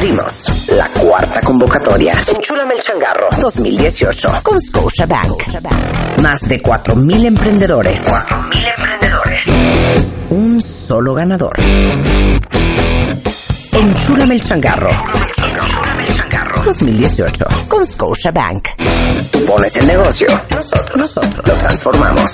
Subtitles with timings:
[0.00, 2.14] Abrimos la cuarta convocatoria.
[2.34, 5.42] Enchúlame el changarro 2018 con Scotiabank.
[6.22, 8.08] Más de 4.000 emprendedores.
[8.08, 9.46] 4.000 emprendedores.
[10.30, 11.52] Un solo ganador.
[13.72, 14.88] Enchúlame el changarro.
[16.64, 18.68] 2018 con Scotiabank.
[19.30, 20.28] Tú pones el negocio.
[20.50, 22.30] Nosotros, nosotros lo transformamos.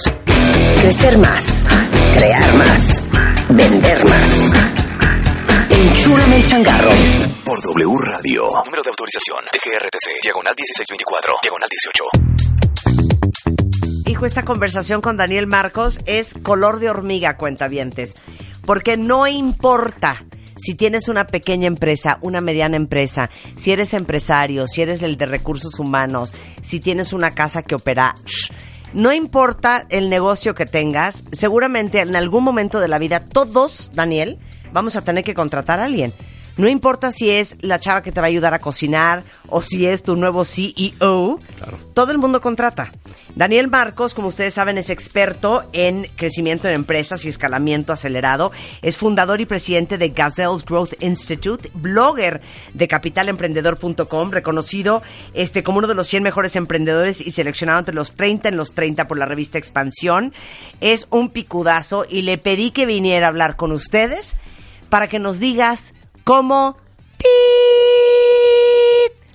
[0.83, 1.69] Crecer más.
[2.15, 3.05] Crear más.
[3.49, 4.86] Vender más.
[5.79, 6.89] Enchúlame el changarro.
[7.45, 8.45] Por W Radio.
[8.65, 9.41] Número de autorización.
[9.53, 10.23] DGRTC.
[10.23, 11.35] Diagonal 1624.
[11.43, 12.05] Diagonal 18.
[14.07, 18.15] Hijo, esta conversación con Daniel Marcos es color de hormiga, cuentavientes.
[18.65, 20.25] Porque no importa
[20.57, 25.27] si tienes una pequeña empresa, una mediana empresa, si eres empresario, si eres el de
[25.27, 26.33] recursos humanos,
[26.63, 28.51] si tienes una casa que opera, shh,
[28.95, 34.39] no importa el negocio que tengas, seguramente en algún momento de la vida todos, Daniel,
[34.77, 36.13] vamos a tener que contratar a alguien.
[36.59, 39.87] No importa si es la chava que te va a ayudar a cocinar o si
[39.87, 41.39] es tu nuevo CEO,
[41.95, 42.93] todo el mundo contrata.
[43.35, 48.53] Daniel Marcos, como ustedes saben, es experto en crecimiento de empresas y escalamiento acelerado.
[48.81, 52.41] Es fundador y presidente de Gazelle's Growth Institute, blogger
[52.73, 55.03] de capitalemprendedor.com, reconocido
[55.35, 58.73] este, como uno de los 100 mejores emprendedores y seleccionado entre los 30 en los
[58.73, 60.33] 30 por la revista Expansión.
[60.81, 64.37] Es un picudazo y le pedí que viniera a hablar con ustedes
[64.89, 66.77] para que nos digas cómo
[67.19, 67.27] ¡tit!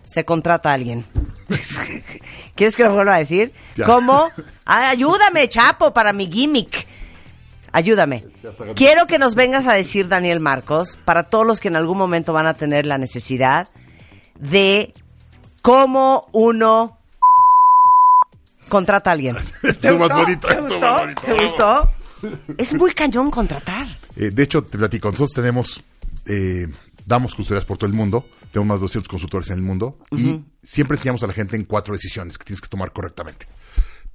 [0.06, 1.06] se contrata a alguien.
[2.56, 3.54] ¿Quieres que lo vuelva a decir?
[3.76, 3.86] Ya.
[3.86, 4.30] ¿Cómo?
[4.66, 6.88] Ay, ayúdame, Chapo, para mi gimmick.
[7.72, 8.26] Ayúdame.
[8.76, 12.34] Quiero que nos vengas a decir, Daniel Marcos, para todos los que en algún momento
[12.34, 13.70] van a tener la necesidad
[14.36, 14.94] de
[15.62, 16.98] cómo uno
[18.68, 19.38] contrata a alguien.
[19.62, 19.98] ¿Te es gustó?
[20.00, 20.48] más bonito.
[20.50, 21.90] ¿Te gustó?
[22.58, 23.88] Es muy cañón contratar.
[24.16, 25.82] Eh, de hecho, te platico, nosotros tenemos,
[26.26, 26.68] eh,
[27.06, 30.40] damos consultorías por todo el mundo, tenemos más de 200 consultores en el mundo y
[30.64, 33.48] siempre enseñamos a la gente en cuatro decisiones que tienes que tomar correctamente.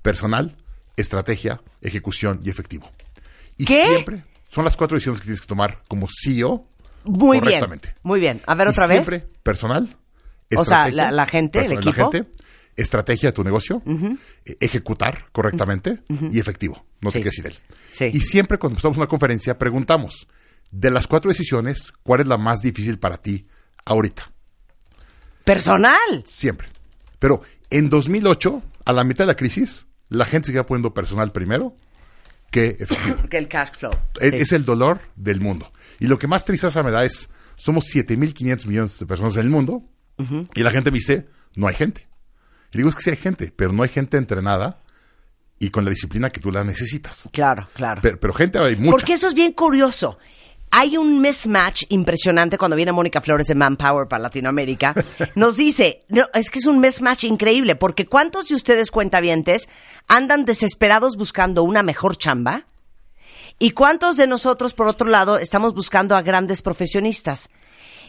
[0.02, 0.56] Personal,
[0.96, 2.90] estrategia, ejecución y efectivo.
[3.56, 3.86] Y ¿Qué?
[3.88, 6.64] siempre son las cuatro decisiones que tienes que tomar como CEO
[7.04, 7.44] Muy bien.
[7.44, 7.94] correctamente.
[8.02, 8.40] Muy bien.
[8.46, 9.04] A ver Y otra vez.
[9.04, 9.96] Siempre personal,
[10.54, 12.10] O sea, la- la gente, el personal, la equipo.
[12.12, 12.30] gente,
[12.76, 13.82] estrategia de tu negocio,
[14.44, 16.00] eh, ejecutar correctamente
[16.30, 16.84] y efectivo.
[17.00, 17.14] No Sí.
[17.18, 17.54] te quedes sin él.
[17.96, 18.10] Sí.
[18.12, 20.26] Y siempre cuando empezamos una conferencia preguntamos,
[20.70, 23.46] de las cuatro decisiones, ¿cuál es la más difícil para ti
[23.84, 24.30] ahorita?
[25.44, 26.24] Personal.
[26.26, 26.68] Siempre.
[27.18, 31.74] Pero en 2008, a la mitad de la crisis, la gente seguía poniendo personal primero
[32.50, 33.16] que efectivo.
[33.20, 33.92] Porque el cash flow.
[34.20, 34.36] Es- Sí.
[34.40, 35.72] Es el dolor del mundo.
[35.98, 39.50] Y lo que más tristeza me da es, somos 7.500 millones de personas en el
[39.50, 39.82] mundo
[40.54, 42.06] y la gente me dice, no hay gente.
[42.72, 44.82] Y digo, es que sí hay gente, pero no hay gente entrenada
[45.58, 47.28] y con la disciplina que tú la necesitas.
[47.32, 48.00] Claro, claro.
[48.02, 48.90] Pero, pero gente hay mucha.
[48.90, 50.18] Porque eso es bien curioso.
[50.70, 54.94] Hay un mismatch impresionante cuando viene Mónica Flores de Manpower para Latinoamérica.
[55.34, 59.68] Nos dice, no, es que es un mismatch increíble, porque ¿cuántos de ustedes cuentavientes
[60.08, 62.66] andan desesperados buscando una mejor chamba?
[63.58, 67.48] ¿Y cuántos de nosotros, por otro lado, estamos buscando a grandes profesionistas?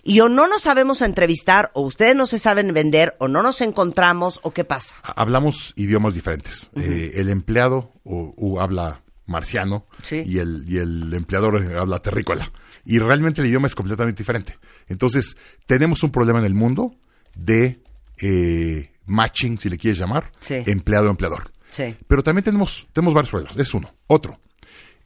[0.03, 3.61] Y o no nos sabemos entrevistar, o ustedes no se saben vender, o no nos
[3.61, 4.95] encontramos, o qué pasa.
[5.03, 6.69] Hablamos idiomas diferentes.
[6.75, 10.23] Eh, el empleado o, o habla marciano Sí.
[10.25, 12.49] y, el, y el empleador eh, habla terrícola.
[12.85, 14.57] Y realmente el idioma es completamente diferente.
[14.87, 15.35] Entonces,
[15.65, 16.95] tenemos un problema en el mundo
[17.35, 17.81] de
[18.19, 20.55] eh, matching, si le quieres llamar, Sí.
[20.65, 21.51] empleado-empleador.
[21.71, 21.95] Sí.
[22.07, 23.57] Pero también tenemos, tenemos varios problemas.
[23.57, 23.93] Es uno.
[24.07, 24.39] Otro.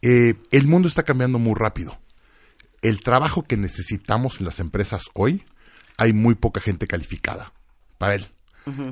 [0.04, 2.00] Eh, el mundo está cambiando muy rápido.
[2.82, 5.44] El trabajo que necesitamos en las empresas hoy,
[5.98, 7.54] hay muy poca gente calificada
[7.98, 8.28] para él.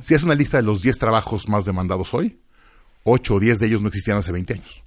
[0.02, 2.40] Si es una lista de los 10 trabajos más demandados hoy,
[3.04, 4.84] 8 o 10 de ellos no existían hace 20 años.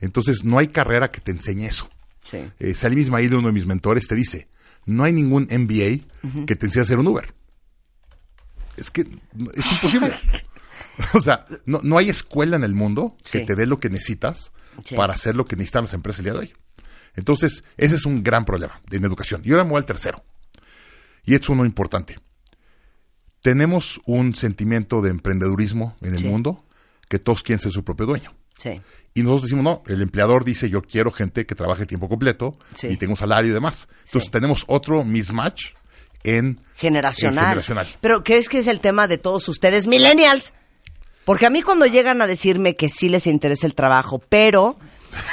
[0.00, 1.88] Entonces, no hay carrera que te enseñe eso.
[2.22, 2.38] Sí.
[2.58, 4.48] Eh, Salim Ismail, uno de mis mentores, te dice,
[4.84, 7.32] no hay ningún MBA que te enseñe a hacer un Uber.
[8.76, 9.00] Es que
[9.54, 10.12] es imposible.
[11.14, 13.44] o sea, no, no hay escuela en el mundo que Sí.
[13.46, 14.52] te dé lo que necesitas
[14.84, 14.94] Sí.
[14.94, 16.54] para hacer lo que necesitan las empresas el día de hoy.
[17.16, 19.42] Entonces, ese es un gran problema en educación.
[19.44, 20.22] Y ahora me voy al tercero.
[21.24, 22.18] Y es uno importante.
[23.42, 26.28] Tenemos un sentimiento de emprendedurismo en el Sí.
[26.28, 26.64] mundo
[27.08, 28.34] que todos quieren ser su propio dueño.
[28.58, 28.80] Sí.
[29.14, 32.88] Y nosotros decimos, no, el empleador dice, yo quiero gente que trabaje tiempo completo Sí.
[32.88, 33.88] y tenga un salario y demás.
[34.06, 35.74] Entonces tenemos otro mismatch
[36.24, 37.38] en generacional.
[37.44, 37.86] en generacional.
[38.00, 40.52] Pero ¿crees que es el tema de todos ustedes, millennials?
[41.24, 44.78] Porque a mí cuando llegan a decirme que sí les interesa el trabajo, pero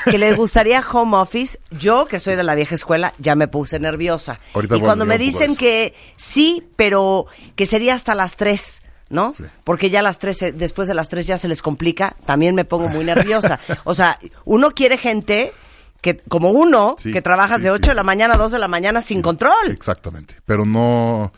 [0.05, 3.79] que les gustaría home office, yo que soy de la vieja escuela ya me puse
[3.79, 4.39] nerviosa.
[4.53, 9.33] Ahorita y cuando me dicen que sí, pero que sería hasta las tres, ¿no?
[9.33, 9.43] Sí.
[9.63, 12.89] Porque ya las tres, después de las tres ya se les complica, también me pongo
[12.89, 13.59] muy nerviosa.
[13.85, 15.53] O sea, uno quiere gente
[16.01, 18.51] que como uno, Sí, que trabajas sí, de sí, 8 de la mañana a 2
[18.51, 19.71] de la mañana sin control.
[19.71, 20.35] Exactamente.
[20.45, 21.31] Pero no.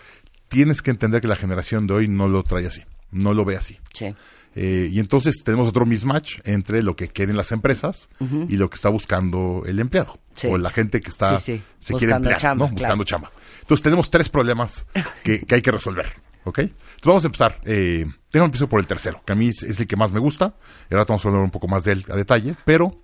[0.48, 2.84] Tienes que entender que la generación de hoy no lo trae así.
[3.16, 3.80] No lo ve así.
[3.94, 4.14] Sí.
[4.58, 8.08] Eh, y entonces tenemos otro mismatch entre lo que quieren las empresas
[8.48, 10.20] y lo que está buscando el empleado.
[10.36, 10.48] Sí.
[10.48, 12.76] O la gente que está Sí, se quiere Buscando emplear, chamba, ¿no?
[12.76, 12.78] claro.
[12.78, 13.32] Buscando chamba.
[13.62, 14.86] Entonces tenemos tres problemas
[15.24, 16.06] que, que hay que resolver.
[16.46, 16.60] ¿Ok?
[16.60, 17.60] Entonces vamos a empezar.
[17.66, 20.20] Eh, déjame empiezo por el tercero, que a mí es, es el que más me
[20.20, 20.56] gusta.
[20.90, 22.56] Y ahora vamos a hablar un poco más de él a detalle.
[22.66, 23.02] Pero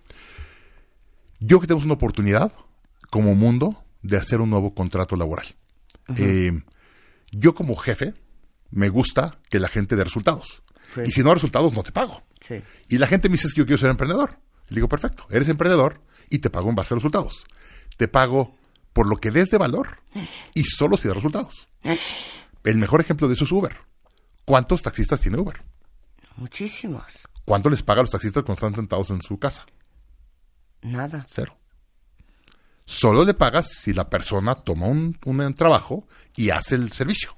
[1.40, 2.52] yo que tenemos una oportunidad
[3.10, 5.48] como mundo de hacer un nuevo contrato laboral.
[6.18, 6.52] Eh,
[7.32, 8.14] yo como jefe
[8.72, 10.64] me gusta que la gente dé resultados.
[10.96, 11.02] Sí.
[11.06, 12.24] Y si no resultados, no te pago.
[12.46, 12.56] Sí.
[12.90, 14.40] Y la gente me dice "Es que yo quiero ser emprendedor.
[14.70, 17.46] Le digo, perfecto, eres emprendedor y te pago en base a resultados.
[17.98, 18.56] Te pago
[18.94, 20.00] por lo que des de valor
[20.54, 21.68] y solo si da resultados.
[22.64, 23.78] El mejor ejemplo de eso es Uber.
[24.46, 25.62] ¿Cuántos taxistas tiene Uber?
[26.38, 27.04] Muchísimos.
[27.46, 29.66] ¿Cuánto les paga a los taxistas cuando están sentados en su casa?
[30.82, 31.26] Nada.
[31.28, 31.58] Cero.
[32.86, 37.36] Solo le pagas si la persona toma un, un trabajo y hace el servicio.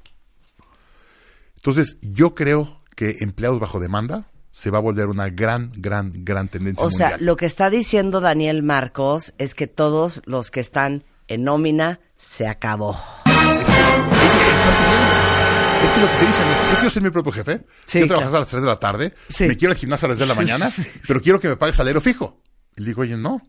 [1.63, 6.50] Entonces, yo creo que empleados bajo demanda se va a volver una gran, gran, gran
[6.50, 7.25] tendencia O sea, mundial.
[7.25, 12.48] lo que está diciendo Daniel Marcos es que todos los que están en nómina se
[12.48, 12.92] acabó.
[13.25, 15.83] Es que lo están pidiendo.
[15.83, 18.07] Es que lo que te dicen es, yo quiero ser mi propio jefe, Sí, quiero
[18.07, 18.38] trabajar claro.
[18.38, 19.45] a las 3 de la tarde, Sí.
[19.48, 20.71] me quiero al gimnasio a las 10 de la mañana,
[21.07, 22.42] pero quiero que me pagues salario fijo.
[22.75, 23.42] Y le digo, oye, no.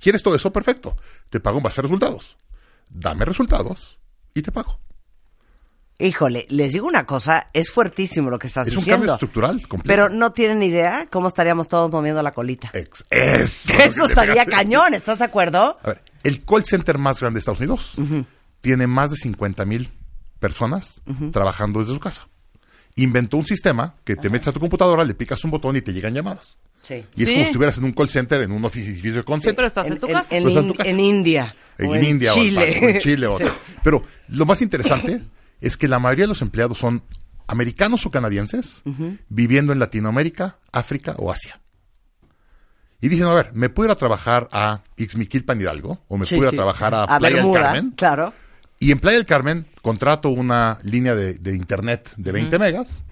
[0.00, 0.50] ¿Quieres todo eso?
[0.50, 0.96] Perfecto.
[1.28, 2.38] Te pago en base a resultados.
[2.88, 3.98] Dame resultados
[4.34, 4.80] y te pago.
[6.00, 9.00] Híjole, les digo una cosa, es fuertísimo lo que estás Es un diciendo.
[9.00, 9.86] cambio estructural completo.
[9.86, 12.70] Pero no tienen idea cómo estaríamos todos moviendo la colita.
[12.72, 13.72] Ex- eso.
[13.78, 15.76] Eso estaría cañón, ¿estás de acuerdo?
[15.82, 17.96] A ver, el call center más grande de Estados Unidos
[18.60, 19.90] tiene más de 50 mil
[20.38, 21.00] personas
[21.32, 22.26] trabajando desde su casa.
[22.96, 25.92] Inventó un sistema que te metes a tu computadora, le picas un botón y te
[25.92, 26.56] llegan llamadas.
[26.82, 27.04] Sí.
[27.14, 27.34] Y es Sí.
[27.34, 29.54] como si estuvieras en un call center, en un edificio de call Sí, center.
[29.56, 30.34] pero estás en, tu casa.
[30.36, 30.90] En, Pues en tu In- casa.
[30.90, 31.54] en India.
[31.78, 32.80] en, o India Chile.
[32.82, 33.26] o en Chile.
[33.26, 33.44] o- Sí.
[33.82, 35.20] Pero lo más interesante
[35.60, 37.02] es que la mayoría de los empleados son
[37.46, 38.82] americanos o canadienses
[39.28, 41.60] viviendo en Latinoamérica, África o Asia.
[43.00, 46.00] Y dicen, a ver, ¿me puedo ir a trabajar a Ixmiquilpan Hidalgo?
[46.08, 47.90] ¿O me Sí, puedo ir a trabajar a, A Playa Bermuda, del Carmen?
[47.96, 48.32] claro.
[48.78, 53.02] Y en Playa del Carmen contrato una línea de, de internet de 20 megas,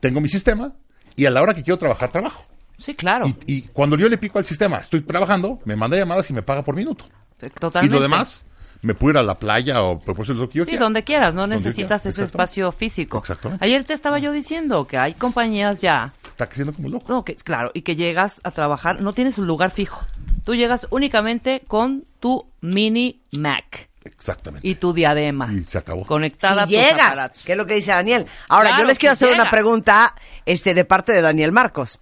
[0.00, 0.74] tengo mi sistema
[1.16, 2.42] y a la hora que quiero trabajar, trabajo.
[2.78, 3.26] Sí, claro.
[3.26, 6.42] Y, y cuando yo le pico al sistema, estoy trabajando, me manda llamadas y me
[6.42, 7.06] paga por minuto.
[7.38, 7.86] Totalmente.
[7.86, 8.43] Y lo demás,
[8.84, 10.84] me puedo ir a la playa o pues, pues, lo que yo Sí, quiera.
[10.84, 13.18] donde quieras, no Donde necesitas quiera, ese espacio físico.
[13.18, 13.64] Exactamente.
[13.64, 17.06] Ayer te estaba yo diciendo que hay compañías ya, Está creciendo como loco.
[17.12, 20.04] no, que claro, y que llegas a trabajar, no tienes un lugar fijo.
[20.44, 24.66] Tú llegas únicamente con tu mini Mac Exactamente.
[24.68, 25.50] y tu diadema.
[25.52, 26.04] Y se acabó.
[26.04, 27.44] Conectada si a tus llegas, aparatos.
[27.44, 28.26] que es lo que dice Daniel.
[28.48, 30.14] Ahora, Claro, yo les quiero si hacer una pregunta
[30.44, 32.00] este, de parte de Daniel Marcos.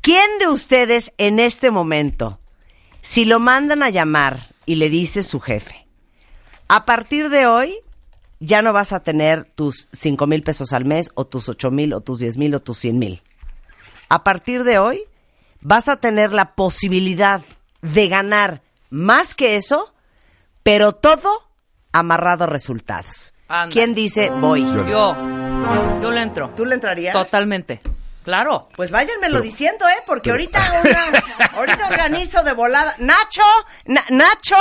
[0.00, 2.40] ¿Quién de ustedes en este momento,
[3.02, 5.86] si lo mandan a llamar y le dice su jefe,
[6.68, 7.78] a partir de hoy
[8.40, 11.92] ya no vas a tener tus cinco mil pesos al mes o tus ocho mil
[11.92, 13.22] o tus diez mil o tus cien mil?
[14.08, 15.02] A partir de hoy
[15.60, 17.40] vas a tener la posibilidad
[17.82, 19.92] de ganar más que eso,
[20.62, 21.30] pero todo
[21.92, 23.34] amarrado a resultados.
[23.72, 24.62] ¿Quién dice voy?
[24.64, 25.16] Yo- Yo,
[26.02, 26.50] yo le entro.
[26.54, 27.12] ¿Tú le entrarías?
[27.14, 27.80] Totalmente.
[28.28, 28.68] Claro.
[28.76, 30.02] Pues váyanmelo Pero- diciendo, ¿eh?
[30.06, 32.94] Porque pero- ahorita, una- ahorita organizo de volada.
[32.98, 33.40] Nacho,
[33.86, 34.56] Na- Nacho,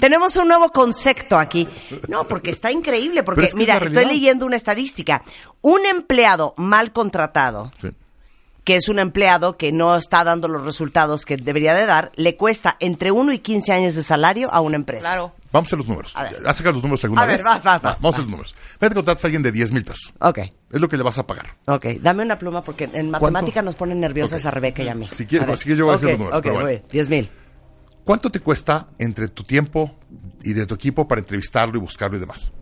[0.00, 1.66] tenemos un nuevo concepto aquí.
[2.08, 5.22] No, porque está increíble, porque es que mira, estoy leyendo una estadística.
[5.62, 7.88] Un empleado mal contratado, Sí.
[8.64, 12.36] que es un empleado que no está dando los resultados que debería de dar, le
[12.36, 15.08] cuesta entre 1 y 15 años de salario a una empresa.
[15.08, 15.32] Claro.
[15.52, 16.12] Vamos a los números.
[16.16, 16.36] A ver.
[16.46, 17.44] ¿Has sacado los números alguna A ver, vez?
[17.44, 18.18] vas, vas, Va, vas, Vamos a vas.
[18.18, 18.54] los números.
[18.78, 20.12] Vete a contratar a alguien de 10 mil pesos.
[20.20, 20.38] Ok,
[20.70, 21.56] Es lo que le vas a pagar.
[21.66, 21.86] ok.
[22.00, 24.46] Dame una pluma porque en matemática nos ponen nerviosas Ok.
[24.46, 25.04] a Rebeca y a mí.
[25.04, 25.58] Si quieres- A ver.
[25.58, 26.66] si quieres yo voy a decir Ok, los números, Ok, pero bueno.
[26.68, 26.84] muy bien.
[26.90, 27.28] 10 mil.
[28.04, 29.96] ¿Cuánto te cuesta entre tu tiempo
[30.42, 32.52] y de tu equipo para entrevistarlo y buscarlo y demás?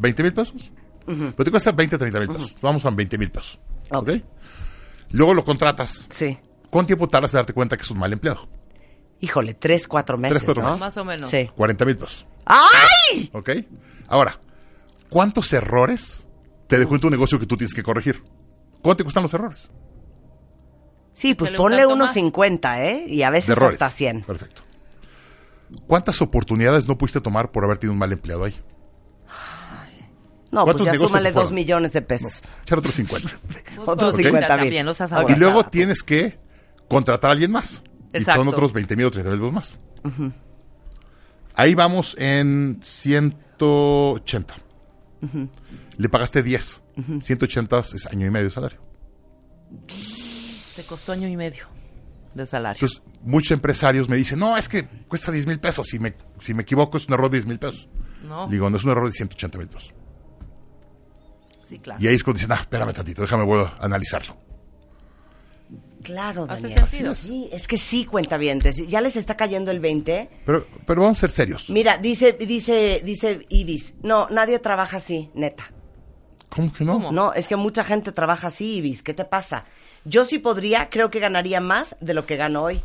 [0.00, 0.70] ¿20 mil pesos?
[1.06, 2.56] Pero te cuesta 20, 30 mil pesos.
[2.60, 3.58] Vamos a 20 mil pesos.
[3.90, 4.08] Ok.
[4.08, 4.10] ¿Ok?
[5.12, 6.06] Luego lo contratas.
[6.10, 6.36] Sí.
[6.70, 8.48] ¿Cuánto tiempo tardas en darte cuenta que es un mal empleado?
[9.20, 10.68] Híjole, tres, cuatro meses, cuatro ¿no?
[10.70, 10.80] meses.
[10.80, 11.30] Más o menos.
[11.30, 11.48] Sí.
[11.56, 12.26] 40 mil pesos.
[12.44, 13.30] ¡Ay!
[13.32, 13.50] ¿Ok?
[14.08, 14.38] Ahora,
[15.08, 16.25] ¿cuántos errores
[16.68, 18.22] te dejó en tu negocio que tú tienes que corregir?
[18.82, 19.70] ¿Cuánto te cuestan los errores?
[21.14, 22.14] Sí, pues ponle unos más.
[22.14, 23.04] 50, ¿eh?
[23.08, 23.74] Y a veces errores.
[23.74, 24.22] hasta 100.
[24.22, 24.62] Perfecto.
[25.86, 28.54] ¿Cuántas oportunidades no pudiste tomar por haber tenido un mal empleado ahí?
[30.52, 32.42] No, pues ¿Cuántos ya súmale dos millones de pesos.
[32.62, 33.28] Echar otros 50.
[33.84, 34.20] Otros Ok.
[34.22, 34.84] 50 mil.
[34.84, 34.92] No
[35.28, 36.38] y luego tienes que
[36.88, 37.82] contratar a alguien más.
[38.12, 38.40] Y Exacto.
[38.40, 39.78] son otros 20 mil o 30 mil pesos más.
[41.54, 44.54] Ahí vamos en 180.
[45.98, 46.82] Le pagaste 10.
[47.20, 48.80] 180 es año y medio de salario.
[50.76, 51.66] Te costó año y medio.
[52.34, 52.76] de salario.
[52.76, 55.86] Entonces, muchos empresarios me dicen, no, es que cuesta 10 mil pesos.
[55.86, 57.88] Si me, si me equivoco, es un error de 10 mil pesos.
[58.26, 59.92] no, Digo, no es un error de 180 mil pesos.
[61.66, 62.00] sí, claro.
[62.02, 64.36] Y ahí es cuando dicen, ah, espérame tantito, déjame vuelvo a analizarlo.
[66.06, 66.88] Claro, Hace Daniel.
[66.88, 67.14] sentido.
[67.14, 68.86] Sí, es que sí, cuentavientes.
[68.86, 70.30] ¿Ya les está cayendo el 20?
[70.46, 71.68] Pero, pero vamos a ser serios.
[71.70, 73.96] Mira, dice, dice, dice Ibis.
[74.02, 75.64] No, nadie trabaja así, neta.
[76.48, 76.94] ¿Cómo que no?
[76.94, 77.12] ¿Cómo?
[77.12, 79.02] No, es que mucha gente trabaja así, Ibis.
[79.02, 79.64] ¿Qué te pasa?
[80.04, 82.80] Yo sí podría, creo que ganaría más de lo que gano hoy.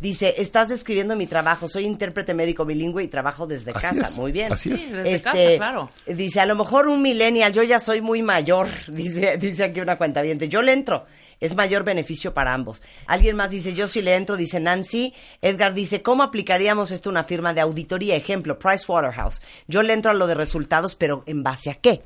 [0.00, 1.68] Dice, estás describiendo mi trabajo.
[1.68, 4.02] Soy intérprete médico bilingüe y trabajo desde Así casa.
[4.06, 4.50] es, Muy bien.
[4.50, 4.80] así es.
[4.80, 5.90] Sí, desde Este, casa, claro.
[6.06, 9.98] Dice, a lo mejor un millennial, yo ya soy muy mayor, dice, dice aquí una
[9.98, 11.04] cuenta Yo le entro.
[11.40, 12.82] Es mayor beneficio para ambos.
[13.06, 15.14] Alguien más dice, yo sí le entro, dice Nancy.
[15.40, 18.14] Edgar dice, ¿cómo aplicaríamos esto a una firma de auditoría?
[18.16, 19.40] Ejemplo, Pricewaterhouse.
[19.66, 22.02] Yo le entro a lo de resultados, pero ¿en base a qué?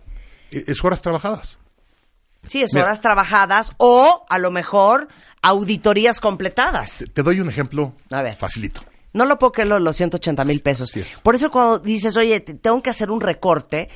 [0.52, 1.58] Eh, Es horas trabajadas.
[2.46, 2.86] Sí, es Mira.
[2.86, 5.08] horas trabajadas o a lo mejor
[5.42, 7.04] auditorías completadas.
[7.12, 8.36] Te- doy un ejemplo A ver.
[8.36, 8.82] facilito.
[9.12, 10.94] No lo puedo creer los 180 mil pesos.
[10.96, 11.18] Es.
[11.22, 13.88] Por eso cuando dices, oye, te- tengo que hacer un recorte,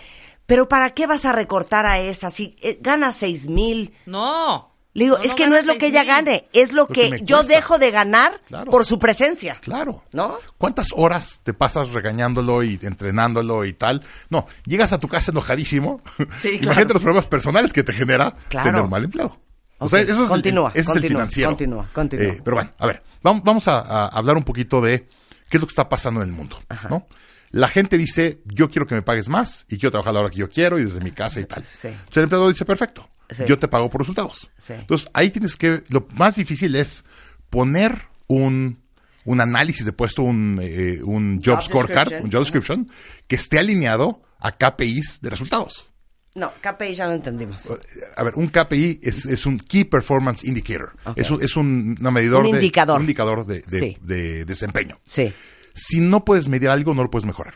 [0.46, 2.30] pero ¿para qué vas a recortar a esa?
[2.30, 3.94] Si eh, gana 6 mil.
[4.06, 4.72] No.
[4.98, 6.06] Le digo, No, es no que no es lo que ella 6,000.
[6.06, 8.70] gane, es lo, Lo que, yo dejo de ganar Claro.
[8.70, 9.56] por su presencia.
[9.62, 10.02] Claro.
[10.12, 10.36] ¿No?
[10.58, 14.02] ¿Cuántas horas te pasas regañándolo y entrenándolo y tal?
[14.30, 16.02] No, llegas a tu casa enojadísimo.
[16.40, 16.92] Sí, Imagínate claro.
[16.94, 18.68] los problemas personales que te genera Claro.
[18.70, 19.38] tener un mal empleo.
[19.78, 21.50] O sea, eso es continúa, el, ese es el continúa, financiero.
[21.50, 22.26] continúa, continúa.
[22.26, 25.06] Eh, pero bueno, a ver, vamos, vamos a, a hablar un poquito de
[25.48, 27.06] qué es lo que está pasando en el mundo, ¿no?
[27.50, 30.30] La gente dice, yo quiero que me pagues más y quiero trabajar a la hora
[30.30, 31.62] que yo quiero y desde mi casa y tal.
[31.62, 31.86] Sí.
[31.88, 33.42] Entonces el empleador dice, perfecto, Sí.
[33.46, 34.50] yo te pago por resultados.
[34.66, 34.72] Sí.
[34.74, 37.04] Entonces ahí tienes que, lo más difícil es
[37.50, 38.78] poner un,
[39.24, 42.88] un análisis de puesto, un, eh, un job, Job scorecard, un job description,
[43.26, 45.90] que esté alineado a KPIs de resultados.
[46.34, 47.68] No, KPI ya no entendimos.
[48.16, 50.92] A ver, un KPI es, es un Key Performance Indicator.
[51.16, 52.96] Es un, es un una medidor Un de, indicador.
[52.96, 53.96] un indicador de, de- Sí.
[54.02, 55.00] de desempeño.
[55.06, 55.32] Sí.
[55.74, 57.54] Si no puedes medir algo, no lo puedes mejorar.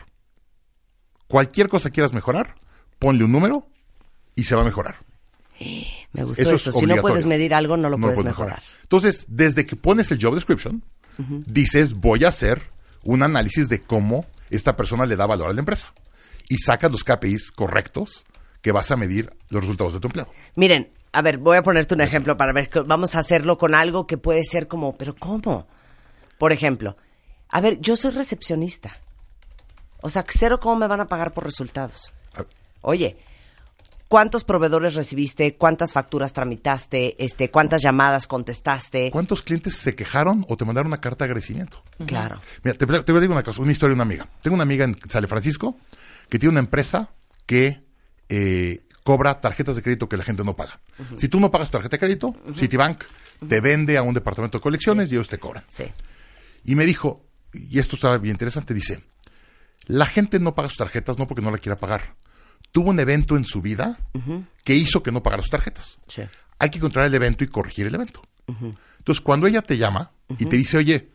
[1.27, 2.55] Cualquier cosa que quieras mejorar,
[2.99, 3.67] ponle un número
[4.35, 4.97] y se va a mejorar.
[6.11, 6.69] Me gustó Eso eso.
[6.69, 8.61] es Si no puedes medir algo, no lo puedes mejorar.
[8.83, 10.83] Entonces, desde que pones el job description,
[11.45, 12.63] dices, voy a hacer
[13.03, 15.93] un análisis de cómo esta persona le da valor a la empresa.
[16.49, 18.25] Y sacas los KPIs correctos
[18.61, 20.31] que vas a medir los resultados de tu empleado.
[20.55, 24.07] Miren, a ver, voy a ponerte un ejemplo para ver, vamos a hacerlo con algo
[24.07, 25.67] que puede ser como, pero ¿cómo?
[26.37, 26.97] Por ejemplo,
[27.49, 28.99] a ver, yo soy recepcionista.
[30.01, 32.11] O sea, cero cómo me van a pagar por resultados.
[32.81, 33.15] Oye,
[34.13, 35.55] ¿cuántos proveedores recibiste?
[35.55, 37.15] ¿Cuántas facturas tramitaste?
[37.17, 39.09] Este, ¿Cuántas llamadas contestaste?
[39.09, 41.81] ¿Cuántos clientes se quejaron o te mandaron una carta de agradecimiento?
[42.05, 42.39] Claro.
[42.63, 44.27] Mira, te, te voy a decir una cosa, una historia de una amiga.
[44.43, 45.79] Tengo una amiga en San Francisco
[46.29, 47.09] que tiene una empresa
[47.47, 47.81] que
[48.29, 50.79] eh, cobra tarjetas de crédito que la gente no paga.
[51.17, 53.05] Si tú no pagas tu tarjeta de crédito, Citibank
[53.49, 55.63] te vende a un departamento de colecciones y ellos te cobran.
[55.69, 55.85] Sí.
[56.65, 59.01] Y me dijo, y esto estaba bien interesante, dice,
[59.87, 62.13] la gente no paga sus tarjetas no porque no la quiera pagar.
[62.71, 63.99] Tuvo un evento en su vida
[64.63, 65.99] que hizo que no pagara sus tarjetas.
[66.07, 66.23] Sí.
[66.59, 68.21] Hay que encontrar el evento y corregir el evento.
[68.47, 71.09] Entonces, cuando ella te llama y te dice, oye,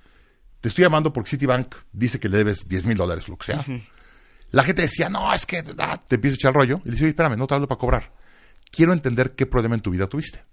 [0.61, 3.65] te estoy llamando porque Citibank dice que le debes 10 mil dólares, lo que sea.
[4.51, 6.81] La gente decía, no, es que ah, te empieza a echar rollo.
[6.85, 8.13] Y le dice, oye, espérame, no te hablo para cobrar.
[8.71, 10.45] Quiero entender qué problema en tu vida tuviste.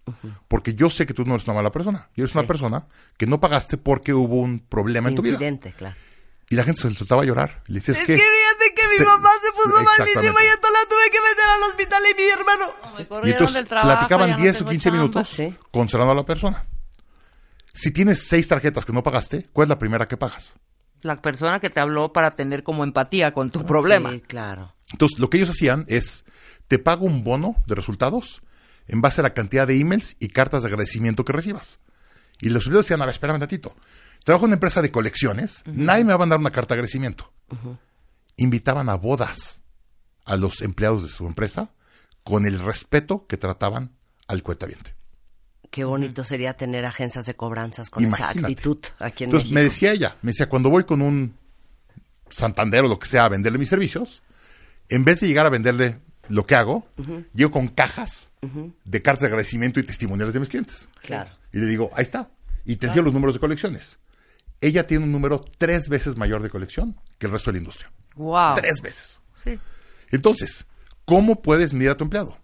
[0.47, 2.09] Porque yo sé que tú no eres una mala persona.
[2.15, 2.85] Y eres una persona
[3.17, 5.37] que no pagaste porque hubo un problema en tu vida.
[5.77, 5.95] Claro.
[6.49, 7.63] Y la gente se le soltaba a llorar.
[7.67, 8.15] Le decía, es, Es que...
[8.15, 10.15] que fíjate que mi se- mamá se puso Exactamente.
[10.15, 12.73] malísima y entonces la tuve que meter al hospital y mi hermano.
[12.97, 14.97] Me Y corrieron entonces del trabajo, platicaban no 10 o tengo 15 chamba.
[14.99, 15.55] minutos Sí.
[15.71, 16.65] consolando a la persona.
[17.73, 20.53] Si tienes seis tarjetas que no pagaste, ¿cuál es la primera que pagas?
[21.01, 24.11] La persona que te habló para tener como empatía con tu problema.
[24.11, 24.73] Sí, claro.
[24.91, 26.25] Entonces, lo que ellos hacían es,
[26.67, 28.41] te pago un bono de resultados
[28.87, 31.79] en base a la cantidad de emails y cartas de agradecimiento que recibas.
[32.41, 33.75] Y los empleados decían, a ver, espérame un ratito.
[34.23, 37.31] Trabajo en una empresa de colecciones, nadie me va a mandar una carta de agradecimiento.
[38.37, 39.61] Invitaban a bodas
[40.25, 41.69] a los empleados de su empresa
[42.23, 43.91] con el respeto que trataban
[44.27, 44.95] al cuentaviente.
[45.69, 49.53] Qué bonito sería tener agencias de cobranzas con esa actitud aquí en Entonces México.
[49.55, 51.35] me decía ella, me decía, cuando voy con un
[52.29, 54.23] Santander o lo que sea a venderle mis servicios,
[54.89, 56.87] en vez de llegar a venderle lo que hago,
[57.33, 58.29] llego con cajas
[58.83, 60.87] de cartas de agradecimiento y testimoniales de mis clientes.
[61.03, 61.29] Claro.
[61.55, 62.29] Y le digo, ahí está.
[62.65, 63.97] Y te enseño los números de colecciones.
[64.59, 67.91] Ella tiene un número tres veces mayor de colección que el resto de la industria.
[68.15, 68.55] Wow.
[68.55, 69.21] Tres veces.
[69.41, 69.57] Sí.
[70.12, 70.65] Entonces,
[71.05, 72.38] ¿cómo puedes medir a tu empleado?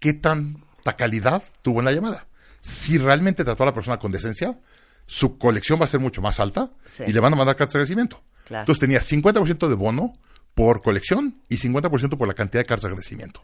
[0.00, 2.26] ¿Qué tanta calidad tuvo en la llamada?
[2.60, 4.58] Si realmente trató a la persona con decencia,
[5.06, 7.04] su colección va a ser mucho más alta Sí.
[7.06, 8.22] y le van a mandar cartas de agradecimiento.
[8.44, 8.62] Claro.
[8.62, 10.12] Entonces tenía 50% de bono
[10.54, 13.42] por colección y 50% por la cantidad de cartas de agradecimiento.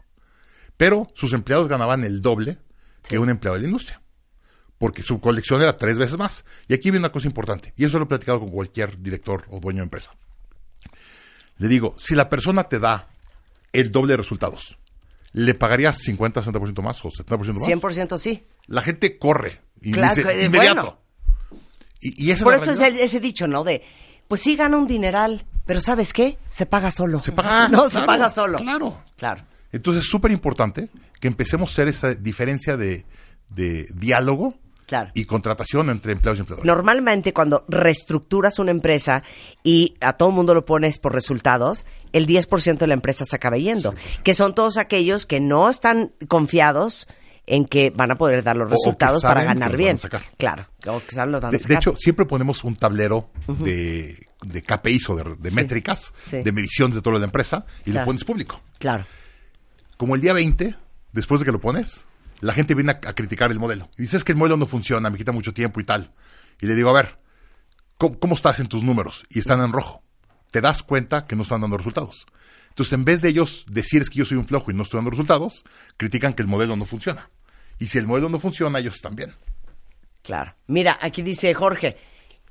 [0.75, 2.57] Pero sus empleados ganaban el doble
[3.07, 4.01] que un empleado de la industria.
[4.77, 6.45] Porque su colección era tres veces más.
[6.67, 9.59] Y aquí viene una cosa importante, y eso lo he platicado con cualquier director o
[9.59, 10.11] dueño de empresa.
[11.57, 13.07] Le digo, si la persona te da
[13.71, 14.77] el doble de resultados,
[15.33, 17.67] ¿le pagarías 50, 60% más o 70% más?
[17.67, 18.45] 100% sí.
[18.67, 20.81] La gente corre y Claro, dice, que- inmediato.
[20.81, 20.99] bueno.
[22.01, 23.63] Y, y esa Por la eso es el- ese dicho, ¿no?
[23.63, 23.81] De,
[24.27, 26.37] pues sí gana un dineral, pero ¿sabes qué?
[26.49, 27.21] Se paga solo.
[27.21, 28.57] Se paga No, se paga solo.
[28.57, 29.01] Claro.
[29.17, 29.43] Claro.
[29.71, 30.89] Entonces es súper importante
[31.19, 33.05] que empecemos a hacer esa diferencia de,
[33.49, 35.09] de diálogo Claro.
[35.15, 36.65] y contratación entre empleados y empleadores.
[36.67, 39.23] Normalmente cuando reestructuras una empresa
[39.63, 43.35] y a todo el mundo lo pones por resultados, el 10% de la empresa se
[43.35, 43.93] acaba yendo.
[44.23, 47.07] Que son todos aquellos que no están confiados
[47.47, 49.97] en que van a poder dar los resultados para ganar bien.
[50.37, 50.67] Claro.
[50.87, 54.61] O que saben los van a De, de hecho, siempre ponemos un tablero de, de
[54.63, 56.41] KPIs o de, de métricas, Sí.
[56.43, 57.99] de mediciones de toda la empresa y Claro.
[58.01, 58.61] lo pones público.
[58.79, 59.05] Claro.
[59.97, 60.75] Como el día 20,
[61.11, 62.05] después de que lo pones,
[62.45, 63.89] la gente viene a, criticar el modelo.
[63.97, 66.11] Y dices que el modelo no funciona, me quita mucho tiempo y tal.
[66.61, 67.17] Y le digo, a ver,
[67.97, 69.25] ¿cómo, cómo estás en tus números?
[69.29, 70.03] Y están en rojo.
[70.51, 72.27] Te das cuenta que no están dando resultados.
[72.69, 74.99] Entonces, en vez de ellos decir es que yo soy un flojo y no estoy
[74.99, 75.65] dando resultados,
[75.97, 77.31] critican que el modelo no funciona.
[77.79, 79.33] Y si el modelo no funciona, ellos están bien.
[80.21, 80.53] Claro.
[80.67, 81.97] Mira, aquí dice Jorge,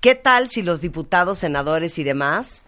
[0.00, 2.64] ¿qué tal si los diputados, senadores y demás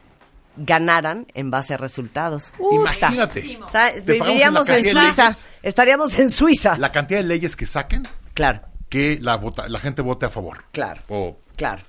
[0.56, 2.52] ganaran en base a resultados?
[2.72, 3.58] Imagínate.
[3.62, 5.24] O sea, viviríamos en Suiza.
[5.28, 5.50] leyes.
[5.62, 6.76] Estaríamos en Suiza.
[6.78, 10.64] La cantidad de leyes que saquen, Claro, que la, vota- la gente vote a favor.
[10.72, 11.82] claro, O claro.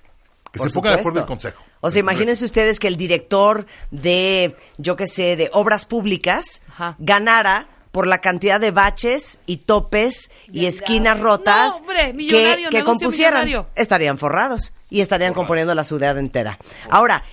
[0.51, 1.61] que Por se ponga de acuerdo el consejo.
[1.81, 6.95] O sea, imagínense ustedes que el director de, yo qué sé, de obras públicas Ajá.
[6.97, 12.83] ganara por la cantidad de baches y topes y esquinas rotas No, hombre, que, que
[12.83, 13.45] compusieran.
[13.45, 13.69] millonario.
[13.75, 16.57] Estarían forrados y estarían componiendo la ciudad entera.
[16.89, 17.23] Ahora,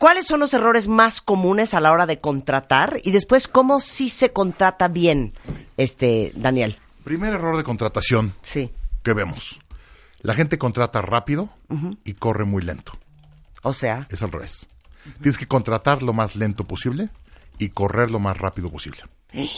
[0.00, 2.96] ¿cuáles son los errores más comunes a la hora de contratar?
[3.04, 5.34] Y después, ¿cómo sí se contrata bien,
[5.76, 6.76] este, Daniel?
[7.04, 8.72] Primer error de contratación Sí.
[9.04, 9.60] que vemos.
[10.22, 11.48] La gente contrata rápido
[12.04, 12.92] y corre muy lento.
[13.62, 14.66] O sea, Es al revés.
[15.20, 17.08] Tienes que contratar lo más lento posible
[17.58, 19.00] y correr lo más rápido posible.
[19.32, 19.48] Sí.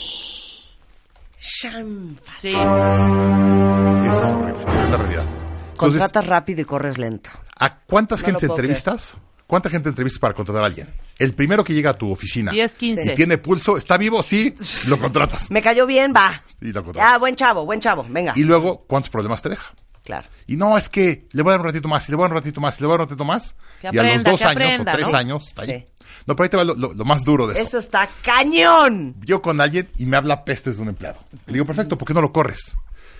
[2.51, 4.65] Eso es horrible.
[4.83, 5.25] Es la realidad.
[5.25, 7.29] Entonces, contratas rápido y corres lento.
[7.59, 9.17] ¿a cuántas No entrevistas?
[9.47, 10.89] ¿Cuánta gente entrevistas para contratar a alguien?
[11.19, 13.11] El primero que llega a tu oficina 10, 15.
[13.11, 14.55] y tiene pulso, está vivo, sí,
[14.87, 15.51] lo contratas.
[15.51, 16.41] Me cayó bien, va.
[16.61, 17.13] Y lo contratas.
[17.13, 18.33] Ah, buen chavo, buen chavo, venga.
[18.35, 19.73] Y luego, ¿cuántos problemas te deja?
[20.03, 20.27] Claro.
[20.47, 22.27] Y no, es que le voy a dar un ratito más, y le voy a
[22.27, 23.55] dar un ratito más, y le voy a dar un ratito más.
[23.79, 25.17] Que y a los dos años aprenda, o tres ¿no?
[25.17, 25.67] años está ahí.
[25.69, 26.05] Sí.
[26.25, 27.63] No, pero ahí te va lo, lo- lo más duro de eso.
[27.63, 29.15] Eso está cañón.
[29.21, 31.19] Yo con alguien y me habla pestes de un empleado.
[31.47, 32.75] Le digo, perfecto, ¿por qué no lo corres?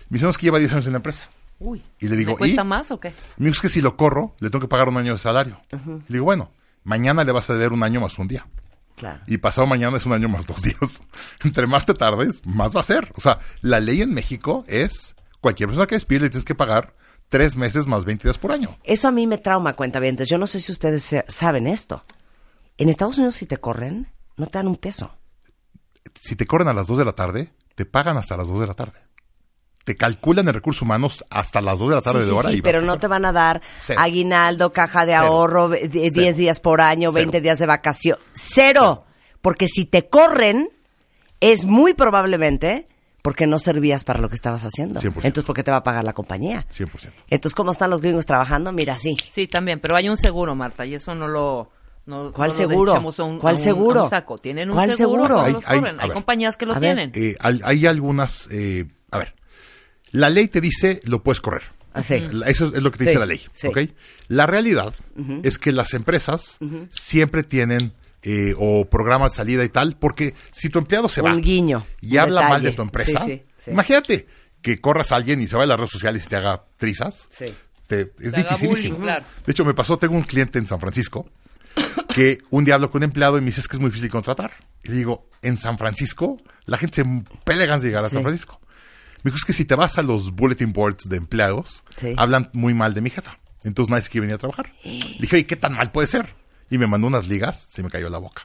[0.09, 1.29] Me dice, no, es que lleva 10 años en la empresa.
[1.65, 1.81] Uy.
[1.99, 2.65] Y le digo, ¿Me cuesta ¿y?
[2.65, 3.13] más o qué?
[3.37, 5.61] Me dijo, es que si lo corro, le tengo que pagar un año de salario.
[5.71, 6.51] Le digo, bueno,
[6.83, 8.45] mañana le vas a deber un año más un día.
[8.97, 9.21] Claro.
[9.27, 11.01] Y pasado mañana es un año más dos días.
[11.43, 13.11] Entre más te tardes, más va a ser.
[13.15, 16.93] O sea, la ley en México es, cualquier persona que despide le tienes que pagar
[17.29, 18.77] tres meses más 20 días por año.
[18.83, 20.27] Eso a mí me trauma, cuentavientes.
[20.29, 22.03] Yo no sé si ustedes se- saben esto.
[22.77, 25.15] En Estados Unidos, si te corren, no te dan un peso.
[26.19, 28.67] Si te corren a las 2 de la tarde, te pagan hasta las 2 de
[28.67, 28.99] la tarde.
[29.83, 32.49] Te calculan en recursos humanos hasta las 2 de la tarde sí, de sí, hora.
[32.51, 33.99] sí, y pero no te van a dar Cero.
[34.01, 35.25] aguinaldo, caja de Cero.
[35.25, 36.37] ahorro, ve- de- 10 Cero.
[36.37, 37.25] días por año, Cero.
[37.25, 38.17] 20 días de vacación.
[38.33, 39.03] Cero.
[39.41, 40.69] Porque si te corren,
[41.41, 42.87] es muy probablemente
[43.21, 44.99] porque no servías para lo que estabas haciendo.
[45.01, 45.05] 100%.
[45.27, 46.65] Entonces, ¿por qué te va a pagar la compañía?
[46.71, 47.11] 100%.
[47.29, 48.71] Entonces, ¿cómo están los gringos trabajando?
[48.71, 49.15] Mira, sí.
[49.31, 51.69] Sí, también, pero hay un seguro, Marta, y eso no lo...
[52.05, 52.93] No, ¿Cuál no seguro?
[52.95, 53.99] a un- ¿Cuál a un- seguro?
[54.01, 54.37] a un saco.
[54.37, 55.41] Tienen un ¿Cuál seguro, seguro?
[55.41, 56.13] Hay- hay- Hay, ver.
[56.13, 57.11] compañías que lo tienen.
[57.15, 59.33] Eh, hay, hay algunas, eh, a ver,
[60.13, 61.63] la ley te dice lo puedes correr.
[61.93, 62.19] Así.
[62.31, 63.41] La- Eso es lo que te Sí, dice la ley.
[64.29, 64.93] La realidad
[65.43, 66.57] es que las empresas
[66.91, 67.91] siempre tienen
[68.23, 71.85] eh, o programas de salida y tal, porque si tu empleado se Un va guiño,
[71.99, 73.71] y un habla mal de tu empresa, Sí, sí, sí.
[73.71, 74.27] imagínate
[74.61, 77.27] que corras a alguien y se va a las redes sociales y te haga trizas.
[77.31, 77.45] Sí.
[77.85, 78.95] te- es Te dificilísimo.
[78.95, 79.25] bullying, claro.
[79.45, 81.29] De hecho, me pasó, tengo un cliente en San Francisco
[82.15, 84.09] que un día hablo con un empleado y me dice es que es muy difícil
[84.09, 84.51] contratar.
[84.83, 88.13] Y le digo, en San Francisco, la gente se pelea ganas de llegar a Sí.
[88.13, 88.59] San Francisco.
[89.23, 92.13] Me dijo, es que si te vas a los bulletin boards de empleados, Sí.
[92.17, 93.39] hablan muy mal de mi jefa.
[93.63, 94.73] Entonces nadie se quiere venir a trabajar.
[94.83, 96.35] Le dije, ¿y qué tan mal puede ser?
[96.69, 98.43] Y me mandó unas ligas, se me cayó la boca.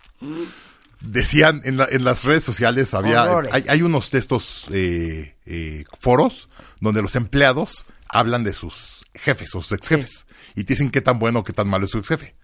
[1.00, 5.84] Decían en, la- en las redes sociales, había, hay, hay unos de estos eh, eh,
[6.00, 6.48] foros
[6.80, 11.00] donde los empleados hablan de sus jefes o sus ex jefes y te dicen qué
[11.00, 12.34] tan bueno o qué tan malo es su ex jefe.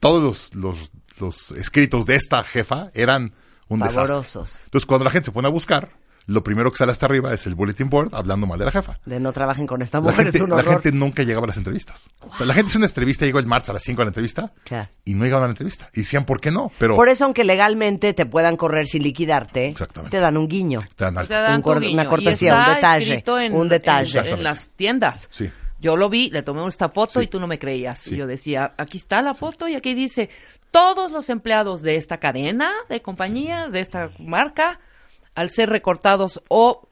[0.00, 3.32] Todos los, los, los escritos de esta jefa eran
[3.68, 4.02] un desastre.
[4.08, 4.60] Pavorosos.
[4.64, 5.90] Entonces, cuando la gente se pone a buscar,
[6.26, 8.98] lo primero que sale hasta arriba es el bulletin board hablando mal de la jefa.
[9.04, 11.48] De no trabajen con esta La mujer, gente, es un la gente nunca llegaba a
[11.48, 12.08] las entrevistas.
[12.20, 14.08] O sea, la gente hizo una entrevista, llegó el martes a las 5 a la
[14.10, 14.88] entrevista Claro.
[15.04, 15.88] y no llegaban a la entrevista.
[15.92, 16.72] Y decían, ¿por qué no?
[16.78, 20.16] Pero Por eso, aunque legalmente te puedan correr sin liquidarte, Exactamente.
[20.16, 20.80] te dan un guiño.
[20.96, 21.28] te dan algo.
[21.28, 24.18] Te dan Un cor- una cortesía, Y está un detalle, en- un detalle.
[24.20, 25.28] En, en las tiendas.
[25.32, 25.50] Sí.
[25.80, 27.26] Yo lo vi, le tomé esta foto Sí.
[27.26, 27.98] y tú no me creías.
[27.98, 28.14] Sí.
[28.14, 30.30] Y yo decía, aquí está la foto y aquí dice,
[30.70, 34.80] todos los empleados de esta cadena de compañías, de esta marca,
[35.34, 36.88] al ser recortados o...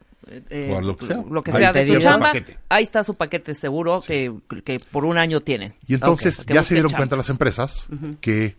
[0.50, 1.22] eh, O lo que sea.
[1.28, 2.58] lo que Ahí sea de su chamba, Paquete.
[2.68, 4.32] ahí está su paquete seguro que,
[4.64, 5.74] que por un año tienen.
[5.86, 6.98] Y entonces ya se dieron chamba.
[7.02, 7.86] cuenta las empresas
[8.20, 8.56] que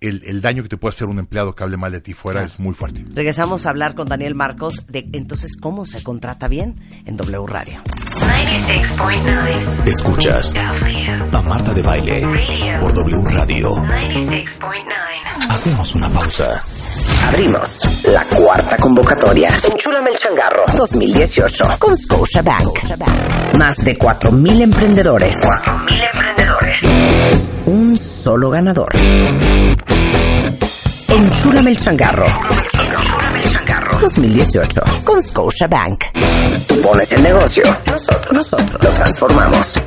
[0.00, 2.42] el, el daño que te puede hacer un empleado que hable mal de ti fuera
[2.42, 3.04] es muy fuerte.
[3.12, 7.82] Regresamos a hablar con Daniel Marcos de entonces cómo se contrata bien en W Radio.
[8.14, 12.22] 96.9 Escuchas a Marta de Baile
[12.80, 13.70] por W Radio.
[13.72, 14.46] 96.9
[15.50, 16.64] Hacemos una pausa.
[17.26, 19.50] Abrimos la cuarta convocatoria.
[19.70, 22.78] Enchúlame el changarro 2018 con Scotia Bank.
[23.58, 25.36] Más de 4.000 emprendedores.
[25.36, 26.82] 4.000 emprendedores.
[27.66, 28.88] Un solo ganador.
[31.08, 32.26] Enchúlame el changarro.
[32.26, 36.04] Enchúlame el changarro 2018 con Scotia Bank.
[36.66, 37.62] Tú pones el negocio.
[37.86, 39.82] Nosotros, nosotros lo transformamos.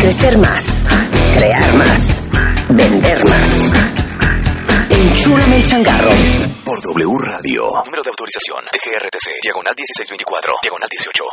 [0.00, 0.88] Crecer más.
[1.34, 2.24] Crear más.
[2.68, 3.99] Vender más.
[5.00, 6.10] Enchúlame el changarro.
[6.62, 7.62] por W Radio.
[7.86, 11.24] Número de autorización DGRTC, diagonal 1624, diagonal 18.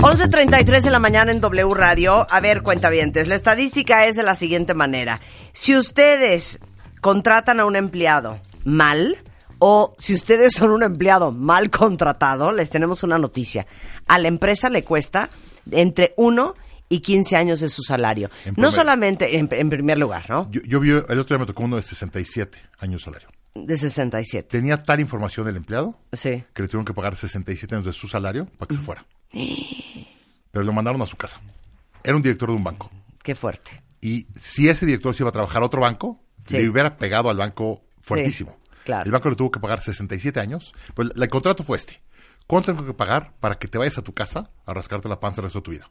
[0.00, 2.26] 11.33 de la mañana en W Radio.
[2.28, 5.20] A ver, cuentavientes, la estadística es de la siguiente manera.
[5.52, 6.58] Si ustedes
[7.00, 9.16] contratan a un empleado mal
[9.60, 13.64] o si ustedes son un empleado mal contratado, les tenemos una noticia.
[14.08, 15.30] A la empresa le cuesta
[15.70, 16.56] entre 1
[16.92, 18.30] y 15 años de su salario.
[18.44, 20.50] En No solamente, en, en primer lugar, ¿no?
[20.50, 23.28] Yo, yo vi, el otro día me tocó uno de 67 años de salario.
[23.54, 24.48] De 67.
[24.48, 26.42] Tenía tal información del empleado Sí.
[26.54, 29.04] que le tuvieron que pagar 67 años de su salario para que se fuera.
[30.50, 31.40] Pero lo mandaron a su casa.
[32.04, 32.90] Era un director de un banco.
[33.22, 33.82] Qué fuerte.
[34.00, 36.58] Y si ese director se iba a trabajar a otro banco, Sí.
[36.58, 38.56] le hubiera pegado al banco fuertísimo.
[38.84, 39.04] claro.
[39.04, 40.74] El banco le tuvo que pagar 67 años.
[40.94, 42.02] Pues la- el contrato fue este.
[42.48, 45.40] ¿Cuánto tengo que pagar para que te vayas a tu casa a rascarte la panza
[45.40, 45.88] el resto de tu vida?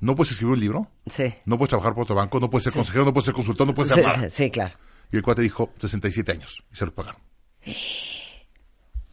[0.00, 1.34] No puedes escribir un libro, Sí.
[1.44, 3.74] no puedes trabajar por otro banco, no puedes ser consejero, no puedes ser consultor, no
[3.74, 4.28] puedes Sí, ser nada.
[4.30, 4.74] sí, sí, claro.
[5.12, 7.20] Y el cuate dijo 67 años y se lo pagaron.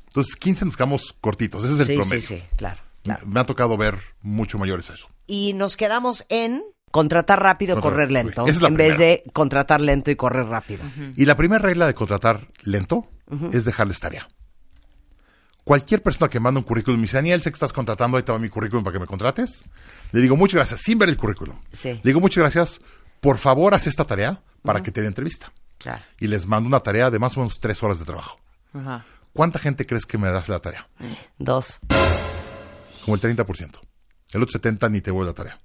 [0.07, 2.21] Entonces 15 nos quedamos cortitos, ese es el Sí, promedio.
[2.21, 3.25] sí, sí, claro, claro.
[3.27, 5.07] Me ha tocado ver mucho mayores a eso.
[5.27, 9.11] y nos quedamos en contratar rápido, Contratar- correr lento, es la en vez primera.
[9.11, 10.83] de contratar lento y correr rápido.
[11.17, 13.09] Y la primera regla de contratar lento
[13.51, 14.27] es dejarles tarea.
[15.67, 18.31] Cualquier persona que manda un currículum me dice, Daniel, sé que estás contratando, ahí te
[18.31, 19.65] va mi currículum para que me contrates.
[20.13, 21.57] Le digo, muchas gracias, sin ver el currículum.
[21.73, 21.89] Sí.
[21.89, 22.79] Le digo, muchas gracias,
[23.19, 25.51] por favor, haz esta tarea para que te dé entrevista.
[25.77, 26.01] Claro.
[26.21, 28.39] Y les mando una tarea de más o menos tres horas de trabajo.
[29.33, 30.87] ¿Cuánta gente crees que me das la tarea?
[31.37, 31.81] Dos.
[33.03, 33.77] Como el 30%.
[34.31, 35.59] El otro 70% ni te vuelve la tarea.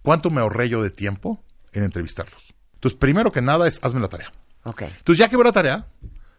[0.00, 2.54] ¿Cuánto me ahorré yo de tiempo en entrevistarlos?
[2.72, 4.32] Entonces, primero que nada es hazme la tarea.
[4.64, 4.80] Ok.
[4.80, 5.88] Entonces, ya que veo la tarea,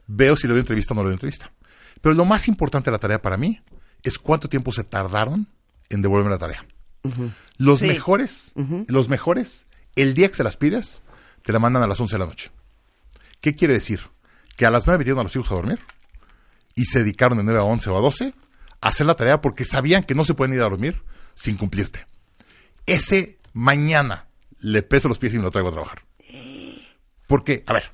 [0.08, 1.52] veo si le doy entrevista o no le doy entrevista.
[2.02, 3.62] Pero lo más importante de la tarea para mí
[4.04, 5.48] es cuánto tiempo se tardaron
[5.90, 6.66] en devolverme la tarea.
[7.58, 7.88] Los Sí.
[7.88, 8.52] mejores,
[8.88, 11.02] los mejores, el día que se las pides,
[11.44, 12.52] te la mandan a las 11 de la noche.
[13.40, 14.02] ¿Qué quiere decir?
[14.56, 15.80] Que a las 9 metieron a los hijos a dormir
[16.76, 18.34] y se dedicaron de 9 a 11 o a 12
[18.82, 21.02] a hacer la tarea porque sabían que no se pueden ir a dormir
[21.36, 22.06] sin cumplirte.
[22.86, 24.28] Ese mañana
[24.60, 26.02] le peso los pies y me lo traigo a trabajar.
[27.28, 27.92] Porque, a ver,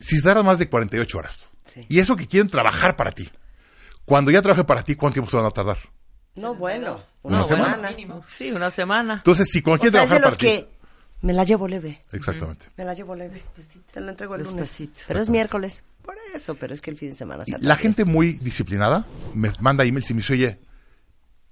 [0.00, 1.86] si se tardan más de 48 horas, Sí.
[1.90, 3.30] y eso que quieren trabajar para ti,
[4.04, 5.78] cuando ya trabaje para ti, ¿cuánto tiempo se van a tardar?
[6.36, 6.98] No, bueno.
[7.22, 7.74] Una Una semana.
[7.90, 8.20] semana.
[8.28, 9.14] Sí, una semana.
[9.14, 10.46] Entonces, si cuando O quieren sea, es de trabajar para ti...
[10.46, 10.76] que
[11.26, 12.02] me la llevo leve.
[12.12, 12.66] Exactamente.
[12.76, 13.40] Me la llevo leve.
[13.92, 14.56] Te la entrego el lunes.
[14.56, 15.00] Despacito.
[15.08, 15.82] Pero es miércoles.
[16.02, 19.50] Por eso, pero es que el fin de semana se la gente muy disciplinada me
[19.60, 20.60] manda emails y me dice, oye,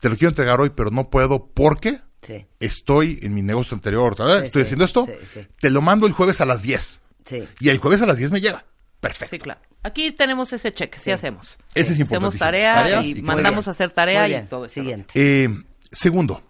[0.00, 4.12] te lo quiero entregar hoy, pero no puedo porque Sí, estoy en mi negocio anterior,
[4.44, 5.46] estoy sí, haciendo esto, sí, sí.
[5.60, 7.00] te lo mando el jueves a las 10.
[7.26, 7.44] sí.
[7.60, 8.64] Y el jueves a las 10 me llega.
[9.08, 9.36] Perfecto.
[9.36, 9.60] Sí, claro.
[9.82, 11.58] Aquí tenemos ese cheque, sí, hacemos.
[11.74, 12.44] Ese es Hacemos importantísimo.
[12.44, 14.74] tarea y, mandamos a hacer tarea y todo eso.
[14.74, 15.12] Siguiente.
[15.14, 15.48] Eh,
[15.92, 16.42] segundo,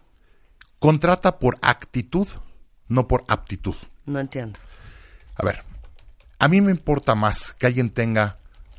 [0.78, 2.28] contrata por actitud,
[2.88, 3.74] no por aptitud.
[4.06, 4.60] No entiendo.
[5.34, 5.64] A ver,
[6.38, 8.38] a mí me importa más que alguien tenga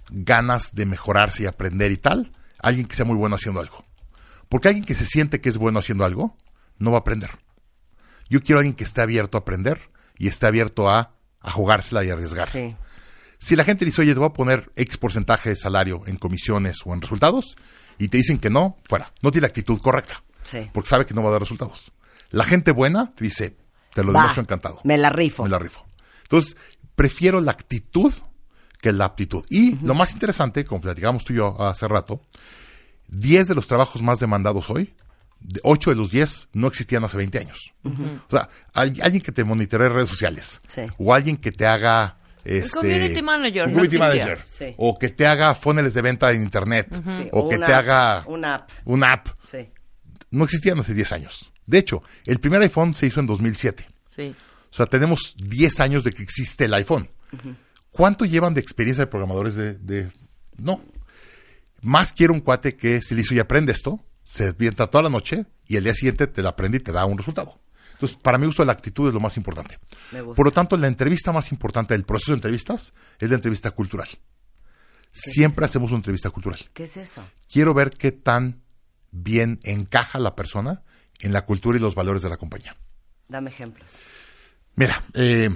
[0.10, 3.84] ganas de mejorarse y aprender y tal, alguien que sea muy bueno haciendo algo.
[4.48, 6.38] Porque alguien que se siente que es bueno haciendo algo,
[6.78, 7.32] no va a aprender.
[8.30, 9.82] Yo quiero a alguien que esté abierto a aprender
[10.18, 12.50] y esté abierto a, a jugársela y arriesgar.
[12.50, 12.76] Sí.
[13.46, 16.78] Si la gente dice, oye, te voy a poner X porcentaje de salario en comisiones
[16.86, 17.56] o en resultados,
[18.00, 19.14] y te dicen que no, fuera.
[19.22, 20.24] No tiene la actitud correcta.
[20.44, 20.70] Sí.
[20.74, 21.92] Porque sabe que no va a dar resultados.
[22.32, 23.56] La gente buena te dice,
[23.94, 24.82] te lo Va, demuestro encantado.
[24.84, 25.44] Me la rifo.
[25.44, 25.86] Me la rifo.
[26.24, 26.58] Entonces,
[26.96, 28.14] prefiero la actitud
[28.82, 29.46] que la aptitud.
[29.50, 32.22] Y lo más interesante, como platicamos tú y yo hace rato,
[33.10, 34.96] 10 de los trabajos más demandados hoy,
[35.40, 37.74] de 8 de los 10 no existían hace 20 años.
[37.84, 40.82] O sea, al- alguien que te monitoree redes sociales, Sí.
[40.98, 42.18] o alguien que te haga...
[42.46, 44.76] Este, community manager, no community manager, Sí.
[44.78, 48.24] o que te haga funnels de venta en internet, Sí, o, que una- te haga
[48.28, 48.70] Una app.
[48.86, 49.28] una app.
[49.50, 49.70] Sí.
[50.32, 51.52] No existían hace 10 años.
[51.66, 53.88] De hecho, el primer iPhone se hizo en 2007.
[54.16, 54.36] Sí.
[54.72, 57.10] O sea, tenemos 10 años de que existe el iPhone.
[57.92, 60.12] ¿Cuánto llevan de experiencia de programadores de, de-
[60.58, 60.82] No.
[61.82, 65.10] Más quiero un cuate que se le hizo y aprende esto, se avienta toda la
[65.10, 67.60] noche y el día siguiente te la aprende y te da un resultado.
[67.96, 69.80] Entonces, para mi gusto, la actitud es lo más importante.
[70.12, 70.36] Me gusta.
[70.36, 74.08] Por lo tanto, la entrevista más importante del proceso de entrevistas es la entrevista cultural.
[75.12, 76.60] Siempre hacemos una entrevista cultural.
[76.74, 77.24] ¿Qué es eso?
[77.50, 78.62] Quiero ver qué tan
[79.12, 80.84] bien encaja la persona
[81.22, 82.76] en la cultura y los valores de la compañía.
[83.30, 83.92] Dame ejemplos.
[84.76, 85.50] Mira, eh,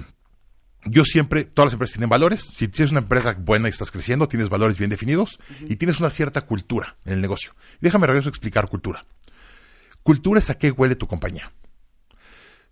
[0.86, 2.42] yo siempre, todas las empresas tienen valores.
[2.42, 6.08] Si tienes una empresa buena y estás creciendo, tienes valores bien definidos y tienes una
[6.08, 7.54] cierta cultura en el negocio.
[7.80, 9.04] Déjame regreso a explicar cultura.
[10.02, 11.52] Cultura es a qué huele tu compañía.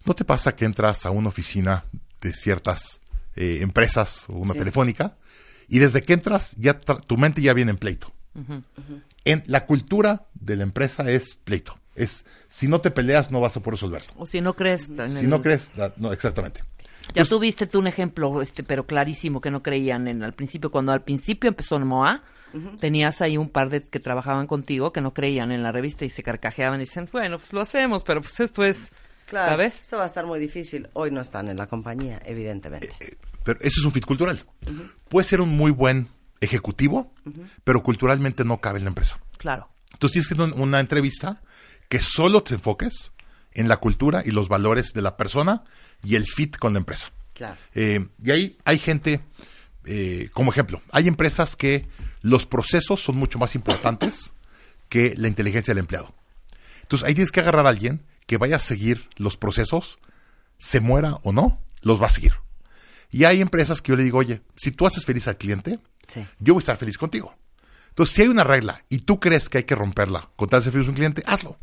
[0.08, 1.84] ¿No te pasa que entras a una oficina
[2.22, 3.00] de ciertas
[3.36, 4.58] eh, empresas o una Sí.
[4.58, 5.16] telefónica
[5.68, 8.10] y desde que entras ya tra- tu mente ya viene en pleito?
[9.24, 11.78] En la cultura de la empresa es pleito.
[11.94, 14.12] Es si no te peleas no vas a poder resolverlo.
[14.16, 14.88] O si no crees.
[14.88, 16.62] en Si el- no crees, la- no exactamente.
[17.14, 20.70] Ya tuviste tú un ejemplo, este, pero clarísimo que no creían en al principio.
[20.70, 22.22] Cuando al principio empezó Moa,
[22.80, 26.08] tenías ahí un par de que trabajaban contigo que no creían en la revista y
[26.10, 28.90] se carcajeaban y dicen, bueno, pues lo hacemos, pero pues esto es,
[29.28, 29.82] Claro, ¿sabes?
[29.82, 30.88] esto va a estar muy difícil.
[30.94, 32.88] Hoy no están en la compañía, evidentemente.
[33.44, 34.38] Pero eso es un fit cultural.
[35.08, 36.08] Puede ser un muy buen
[36.40, 37.12] ejecutivo,
[37.62, 39.18] pero culturalmente no cabe en la empresa.
[39.36, 39.68] Claro.
[39.92, 41.42] Entonces tienes que una entrevista
[41.88, 43.12] que solo te enfoques
[43.52, 45.64] en la cultura y los valores de la persona
[46.02, 47.10] y el fit con la empresa.
[47.34, 47.56] Claro.
[47.74, 49.20] Eh, y ahí hay gente,
[49.84, 51.86] eh, como ejemplo, hay empresas que
[52.22, 54.32] los procesos son mucho más importantes
[54.88, 56.14] que la inteligencia del empleado.
[56.82, 59.98] Entonces ahí tienes que agarrar a alguien que vaya a seguir los procesos,
[60.58, 62.34] se muera o no, los va a seguir.
[63.10, 66.24] Y hay empresas que yo le digo, oye, si tú haces feliz al cliente, Sí.
[66.38, 67.34] yo voy a estar feliz contigo.
[67.88, 70.64] Entonces, si hay una regla y tú crees que hay que romperla con tal de
[70.64, 71.56] ser feliz a un cliente, hazlo.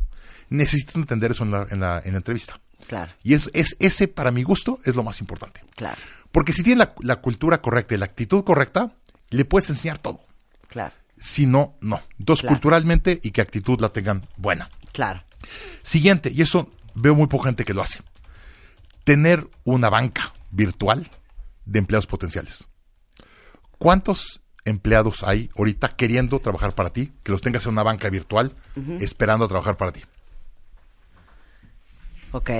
[0.50, 2.60] Necesito entender eso en la, en la- en la entrevista.
[2.88, 5.60] Claro, Y es, es, ese, para mi gusto, es lo más importante.
[5.76, 6.00] claro,
[6.32, 8.92] Porque si tiene la, la cultura correcta y la actitud correcta,
[9.30, 10.20] le puedes enseñar todo.
[10.68, 12.00] claro, Si no, no.
[12.18, 12.56] Entonces, Claro.
[12.56, 14.68] culturalmente y que actitud la tengan buena.
[14.92, 15.22] claro.
[15.82, 18.00] Siguiente, y eso veo muy poca gente que lo hace.
[19.04, 21.08] Tener una banca virtual
[21.64, 22.68] de empleados potenciales.
[23.78, 28.54] ¿Cuántos empleados hay ahorita queriendo trabajar para ti, que los tengas en una banca virtual,
[29.00, 30.02] esperando a trabajar para ti?
[32.32, 32.50] Ok.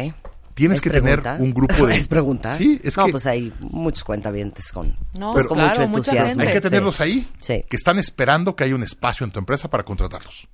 [0.55, 1.35] Tienes ¿Es que pregunta?
[1.35, 1.97] tener un grupo de...
[1.99, 2.57] ¿Es pregunta?
[2.57, 4.97] Sí, es no, que pues hay muchos cuentavientes con...
[5.13, 6.29] No, pues Pero- con claro, mucho mucha entusiasmo.
[6.29, 6.43] gente.
[6.47, 6.69] Hay que Sí.
[6.69, 7.65] tenerlos ahí, Sí.
[7.69, 10.49] que están esperando que haya un espacio en tu empresa para contratarlos.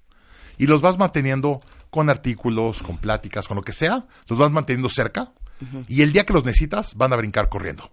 [0.58, 1.60] Y los vas manteniendo
[1.92, 5.32] con artículos, con pláticas, con lo que sea, los vas manteniendo cerca
[5.86, 7.90] y el día que los necesitas van a brincar corriendo.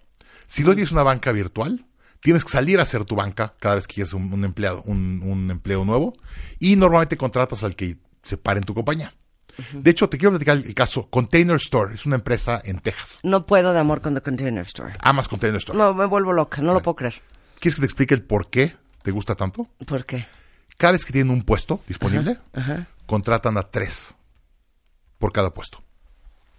[0.47, 1.85] Si no tienes una banca virtual,
[2.21, 5.21] tienes que salir a hacer tu banca cada vez que quieres un, un empleado, un,
[5.21, 6.13] un empleo nuevo
[6.59, 9.13] y normalmente contratas al que se pare en tu compañía.
[9.73, 13.19] De hecho, te quiero platicar el caso Container Store, es una empresa en Texas.
[13.23, 14.93] No puedo de amor con The Container Store.
[15.01, 15.77] Amas Container Store.
[15.77, 17.15] No, me vuelvo loca, no lo puedo creer.
[17.59, 19.67] ¿Quieres que te explique el por qué te gusta tanto?
[19.85, 20.25] ¿Por qué?
[20.77, 22.37] Cada vez que tienen un puesto disponible.
[23.09, 24.15] Contratan a tres
[25.17, 25.83] por cada puesto.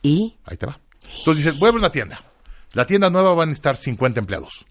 [0.03, 0.37] ¿Y?
[0.45, 0.81] Ahí te va.
[1.19, 2.25] Entonces dicen, voy a abrir una tienda.
[2.73, 4.67] La tienda nueva van a estar 50 empleados.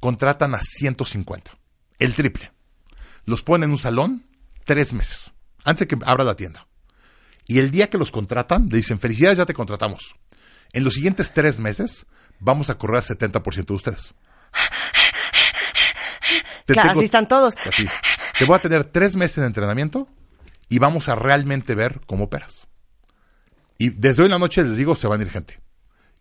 [0.00, 1.50] Contratan a 150.
[1.98, 2.50] El triple.
[3.26, 4.26] Los ponen en un salón
[4.64, 5.32] tres meses.
[5.64, 6.66] Antes de que abra la tienda.
[7.46, 10.14] Y el día que los contratan, le dicen, felicidades, ya te contratamos.
[10.72, 12.06] En los siguientes tres meses,
[12.40, 14.14] vamos a correr al 70% de ustedes.
[16.64, 17.54] Te Claro, tengo- así están todos.
[17.66, 17.86] Así.
[18.38, 20.08] Te voy a tener tres meses de entrenamiento
[20.68, 22.66] y vamos a realmente ver cómo operas.
[23.78, 25.60] Y desde hoy en la noche les digo, se van a ir gente.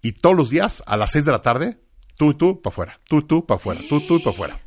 [0.02, 1.80] Y todos los días, a las seis de la tarde,
[2.16, 4.60] tú tú para afuera, tú tú para afuera, tú tú para afuera.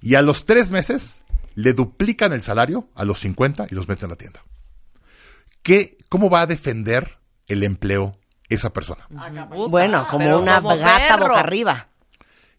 [0.00, 1.22] Y a los tres meses,
[1.54, 4.42] le duplican el salario a los 50 y los meten a la tienda.
[5.62, 8.16] ¿Qué, ¿Cómo va a defender el empleo
[8.48, 9.06] esa persona?
[9.10, 11.28] Usa, Bueno, como pero una como gata perro.
[11.28, 11.88] boca arriba.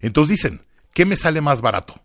[0.02, 1.96] Entonces dicen, ¿qué me sale más barato?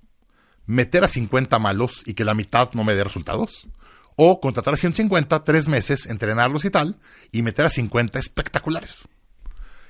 [0.66, 3.68] ¿Meter a 50 malos y que la mitad no me dé resultados?
[4.16, 6.96] ¿O contratar a 150, tres meses, entrenarlos y tal,
[7.33, 9.03] y meter a 50 espectaculares?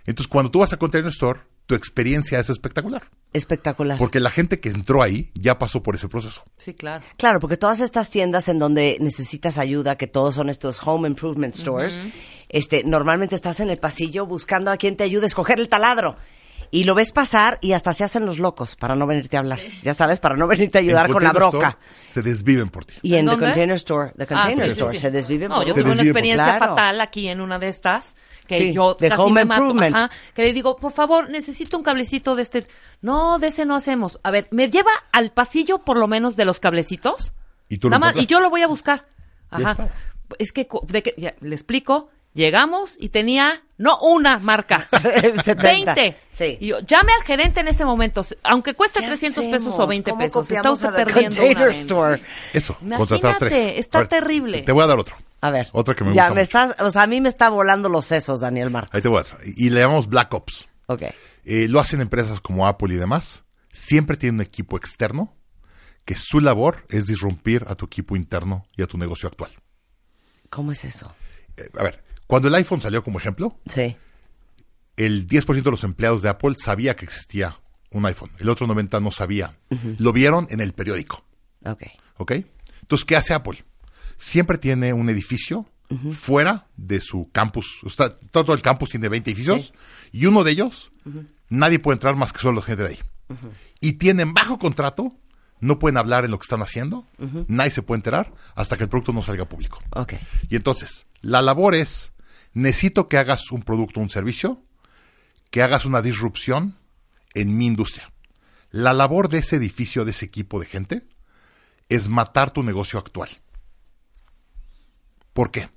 [0.07, 3.11] Entonces, cuando tú vas a Container Store, tu experiencia es espectacular.
[3.33, 3.99] Espectacular.
[3.99, 6.45] Porque la gente que entró ahí ya pasó por ese proceso.
[6.59, 7.05] Sí, claro.
[7.17, 11.55] Claro, porque todas estas tiendas en donde necesitas ayuda, que todos son estos home improvement
[11.55, 11.99] stores,
[12.49, 16.17] este, normalmente estás en el pasillo buscando a quien te ayude a escoger el taladro.
[16.71, 19.61] Y lo ves pasar y hasta se hacen los locos para no venirte a hablar.
[19.83, 21.57] Ya sabes, para no venirte a ayudar En con la broca.
[21.69, 22.95] Store Se desviven por ti.
[23.03, 23.47] Y en The ¿Dónde?
[23.47, 24.99] Container Store, The Ah, Container sí, Store, sí.
[24.99, 26.67] se desviven No, por yo Se tuve una experiencia Claro.
[26.75, 28.15] fatal aquí en una de estas
[28.47, 29.97] que Sí, yo de casi Home me mato, Improvement.
[29.97, 32.67] ajá, que le digo, por favor, necesito un cablecito de este.
[33.01, 34.21] No, de ese no hacemos.
[34.23, 37.33] A ver, me lleva al pasillo por lo menos de los cablecitos.
[37.71, 39.07] Y tú lo Nada más, y yo lo voy a buscar.
[39.51, 39.89] Ajá.
[40.39, 42.11] Es que, de que- ya, le explico.
[42.35, 45.55] Llegamos y tenía, no una marca, 70.
[45.55, 46.17] 20.
[46.31, 46.59] Sí.
[46.61, 50.11] Y yo, llame al gerente en este momento, aunque cueste ¿Qué 300 pesos o 20
[50.11, 50.51] ¿Cómo pesos.
[50.51, 51.67] Está usted perdiendo una.
[51.69, 52.21] Store?
[52.53, 53.79] Eso, Imagínate, contratar tres.
[53.79, 54.63] está ver, terrible.
[54.63, 55.17] Te voy a dar otro.
[55.41, 55.69] A ver.
[55.73, 56.43] Otra que me ya gusta me mucho.
[56.73, 58.95] estás, o sea, a mí me está volando los sesos, Daniel Marcos.
[58.95, 59.39] Ahí te voy a dar.
[59.57, 60.69] Y le llamamos Black Ops.
[60.87, 61.03] Ok.
[61.45, 63.45] Eh, lo hacen empresas como Apple y demás.
[63.71, 65.37] Siempre tienen un equipo externo
[66.05, 69.51] que su labor es disrumpir a tu equipo interno y a tu negocio actual.
[70.51, 71.15] ¿Cómo es eso?
[71.57, 73.97] Eh, a ver, cuando el iPhone salió como ejemplo, Sí.
[74.97, 77.59] el 10% de los empleados de Apple sabía que existía
[77.91, 78.31] un iPhone.
[78.39, 79.57] El otro 90% no sabía.
[79.99, 81.25] Lo vieron en el periódico.
[81.65, 81.83] Ok.
[82.17, 82.33] ¿Ok?
[82.83, 83.65] Entonces, ¿qué hace Apple?
[84.17, 85.67] Siempre tiene un edificio
[86.13, 87.81] fuera de su campus.
[87.87, 89.75] Está, todo el campus tiene 20 edificios
[90.13, 90.91] y uno de ellos
[91.49, 92.99] nadie puede entrar más que solo la gente de ahí.
[93.81, 95.13] Y tienen bajo contrato,
[95.61, 97.07] no pueden hablar en lo que están haciendo,
[97.49, 99.81] nadie se puede enterar hasta que el producto no salga público.
[99.91, 100.15] Ok.
[100.49, 102.13] Y entonces, la labor es,
[102.55, 104.63] necesito que hagas un producto un servicio,
[105.51, 106.77] que hagas una disrupción
[107.35, 108.13] en mi industria.
[108.71, 111.07] La labor de ese edificio, de ese equipo de gente,
[111.89, 113.29] es matar tu negocio actual.
[115.33, 115.69] ¿Por qué?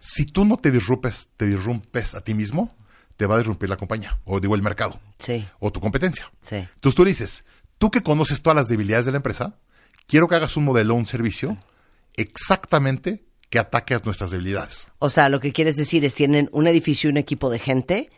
[0.00, 2.74] Si tú no te disrumpes, te disrumpes a ti mismo,
[3.16, 5.46] te va a disrumpir la compañía, o digo el mercado, Sí.
[5.60, 6.30] o tu competencia.
[6.40, 6.56] Sí.
[6.56, 7.44] Entonces tú dices,
[7.78, 9.58] tú que conoces todas las debilidades de la empresa,
[10.06, 11.56] quiero que hagas un modelo, un servicio,
[12.16, 14.88] exactamente que ataque a nuestras debilidades.
[14.98, 18.10] O sea, lo que quieres decir es tienen un edificio y un equipo de gente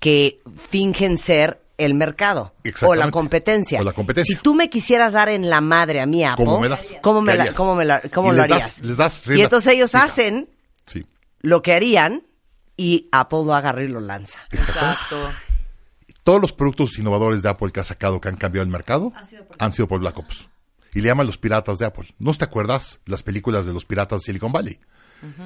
[0.00, 0.40] que
[0.70, 3.80] fingen ser el mercado o la competencia.
[3.80, 4.36] O la competencia.
[4.36, 6.96] Si tú me quisieras dar en la madre a mi Apple, ¿Cómo me das?
[7.00, 7.56] ¿Cómo, me ¿Qué la- harías?
[7.56, 8.82] cómo me la- cómo lo les das- harías?
[8.82, 10.02] les das y entonces ellos fija.
[10.04, 10.48] hacen
[10.86, 11.06] Sí.
[11.42, 12.24] lo que harían
[12.76, 14.40] y Apple lo agarra y lo lanza.
[14.50, 15.30] Exacto.
[16.24, 19.12] Todos los productos innovadores de Apple que ha sacado, que han cambiado el mercado,
[19.60, 20.48] han sido por Black Ops.
[20.94, 22.14] Y le llaman los piratas de Apple.
[22.18, 24.78] ¿No te acuerdas las películas de los piratas de Silicon Valley?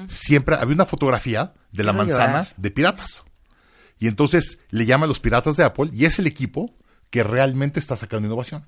[0.07, 2.53] Siempre había una fotografía de la manzana llorar.
[2.57, 3.23] de piratas.
[3.99, 6.75] Y entonces le llaman los piratas de Apple y es el equipo
[7.11, 8.65] que realmente está sacando innovación.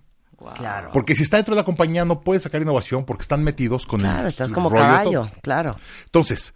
[0.56, 0.92] Claro.
[0.94, 4.00] Porque si está dentro de la compañía no puede sacar innovación porque están metidos con
[4.00, 5.42] Claro, el estás como rollo de caballo, todo.
[5.42, 5.78] claro.
[6.06, 6.54] Entonces,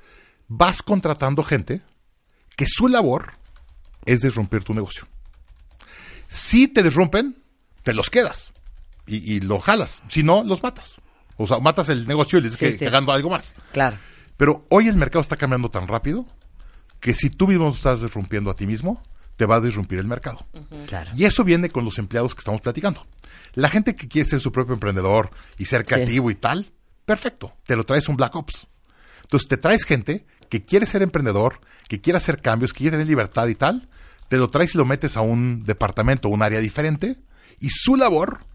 [0.47, 1.81] vas contratando gente
[2.55, 3.33] que su labor
[4.05, 5.05] es disrumpir tu negocio.
[6.27, 7.43] Si te disrumpen,
[7.83, 8.52] te los quedas
[9.07, 10.03] y, y lo jalas.
[10.07, 10.97] Si no, los matas.
[11.37, 12.85] O sea, matas el negocio y les Sí, dices sí.
[12.85, 13.53] que algo más.
[13.71, 13.97] Claro.
[14.37, 16.25] Pero hoy el mercado está cambiando tan rápido
[16.99, 19.01] que si tú mismo estás disrumpiendo a ti mismo,
[19.35, 20.45] te va a disrumpir el mercado.
[20.87, 21.11] Claro.
[21.15, 23.05] Y eso viene con los empleados que estamos platicando.
[23.53, 26.71] La gente que quiere ser su propio emprendedor y ser creativo y tal,
[27.05, 28.67] perfecto, te lo traes un Black Ops.
[29.23, 33.07] Entonces te traes gente que quiere ser emprendedor, que quiere hacer cambios, que quiere tener
[33.07, 33.89] libertad y tal,
[34.29, 37.17] te lo traes y lo metes a un departamento, un área diferente,
[37.59, 38.45] y su labor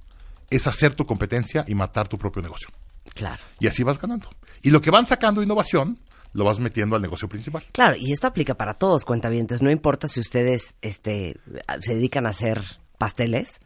[0.51, 2.69] es hacer tu competencia y matar tu propio negocio.
[3.15, 3.43] Claro.
[3.61, 4.31] Y así vas ganando.
[4.63, 5.99] Y lo que van sacando innovación,
[6.33, 7.63] lo vas metiendo al negocio principal.
[7.73, 9.63] Claro, y esto aplica para todos, cuentavientes.
[9.63, 11.37] No importa si ustedes este,
[11.81, 12.63] se dedican a hacer
[12.99, 13.61] pasteles,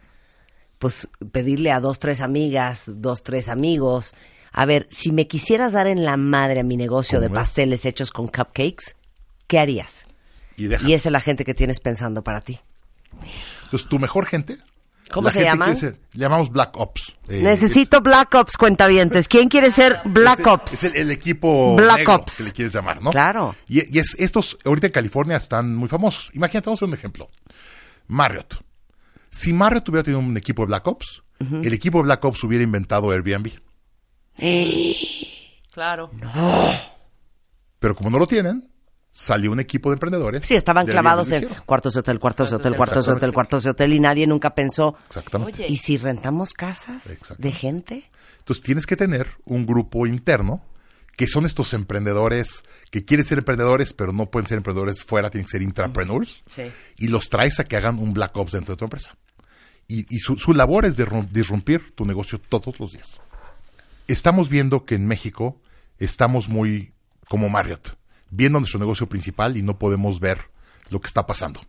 [0.79, 4.15] pues pedirle a dos, tres amigas, dos, tres amigos.
[4.53, 8.11] A ver, si me quisieras dar en la madre a mi negocio de pasteles hechos
[8.11, 8.97] con cupcakes,
[9.47, 10.07] ¿qué harías?
[10.57, 10.67] Y.
[10.67, 12.61] Y esa es la gente que tienes pensando para ti.
[13.65, 14.59] Entonces, tu mejor gente.
[15.13, 15.75] ¿Cómo la se llaman?
[15.81, 17.17] le llamamos Black Ops.
[17.29, 19.29] Eh, Necesito Black Ops, cuentavientes.
[19.29, 20.73] ¿Quién quiere ser Black es, Ops?
[20.75, 22.37] Es el, el equipo Black negro, Ops.
[22.39, 23.11] que le quieres llamar, ¿no?
[23.11, 23.55] Claro.
[23.69, 26.31] Y, y es, estos ahorita en California están muy famosos.
[26.35, 27.31] Imagínate, vamos a hacer un ejemplo.
[28.09, 28.63] Marriott.
[29.31, 32.63] Si Marriott hubiera tenido un equipo de Black Ops, el equipo de Black Ops hubiera
[32.65, 33.51] inventado Airbnb.
[35.73, 36.11] Claro.
[37.79, 38.71] Pero como no lo tienen,
[39.13, 40.43] salió un equipo de emprendedores.
[40.47, 43.71] Sí, estaban clavados en cuartos de hotel, cuartos de hotel, cuartos de hotel, cuartos de
[43.71, 45.65] hotel y nadie nunca pensó, Exactamente.
[45.65, 45.73] Oye.
[45.73, 48.11] ¿y si rentamos casas de gente?
[48.39, 50.65] Entonces tienes que tener un grupo interno
[51.17, 55.45] que son estos emprendedores que quieren ser emprendedores, pero no pueden ser emprendedores fuera, tienen
[55.45, 56.43] que ser intrapreneurs.
[56.49, 56.63] Sí.
[56.97, 59.17] Y los traes a que hagan un Black Ops dentro de tu empresa.
[59.87, 60.97] Y, y su, su labor es
[61.31, 63.21] disrumpir tu negocio todos los días.
[64.09, 65.61] Estamos viendo que en México
[65.99, 66.95] estamos muy
[67.29, 67.97] como Marriott,
[68.33, 70.41] viendo nuestro negocio principal y no podemos ver
[70.89, 71.61] lo que está pasando.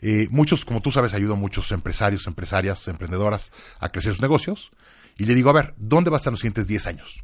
[0.00, 4.72] Eh, muchos, como tú sabes, ayudan a muchos empresarios, empresarias, emprendedoras a crecer sus negocios.
[5.16, 7.22] Y le digo, a ver, ¿dónde va a estar en los siguientes 10 años?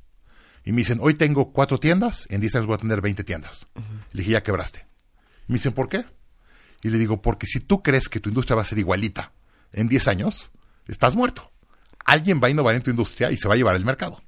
[0.64, 3.66] Y me dicen, hoy tengo cuatro tiendas, en 10 años voy a tener 20 tiendas.
[4.12, 4.86] Le dije, ya quebraste.
[5.48, 6.04] Y me dicen, ¿por qué?
[6.82, 9.32] Y le digo, porque si tú crees que tu industria va a ser igualita
[9.72, 10.52] en 10 años,
[10.86, 11.50] estás muerto.
[12.04, 14.22] Alguien va a innovar en tu industria y se va a llevar el mercado.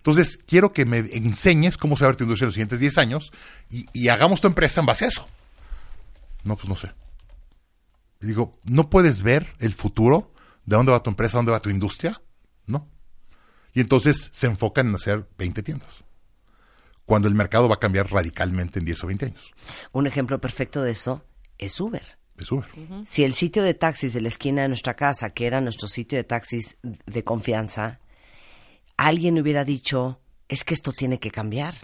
[0.00, 2.80] Entonces, quiero que me enseñes cómo se va a ver tu industria en los siguientes
[2.80, 3.32] 10 años
[3.68, 5.28] y, y hagamos tu empresa en base a eso.
[6.42, 6.90] No, pues no sé.
[8.22, 10.32] Y digo, ¿no puedes ver el futuro?
[10.64, 11.38] ¿De dónde va tu empresa?
[11.38, 12.20] ¿Dónde va tu industria?
[12.66, 12.88] No.
[13.72, 16.04] Y entonces se enfocan en hacer 20 tiendas.
[17.04, 19.52] Cuando el mercado va a cambiar radicalmente en 10 o 20 años.
[19.92, 21.24] Un ejemplo perfecto de eso
[21.58, 22.18] es Uber.
[22.38, 22.66] Es Uber.
[23.06, 26.16] Si el sitio de taxis de la esquina de nuestra casa, que era nuestro sitio
[26.16, 27.99] de taxis de confianza,
[29.06, 31.74] alguien hubiera dicho, es que esto tiene que cambiar.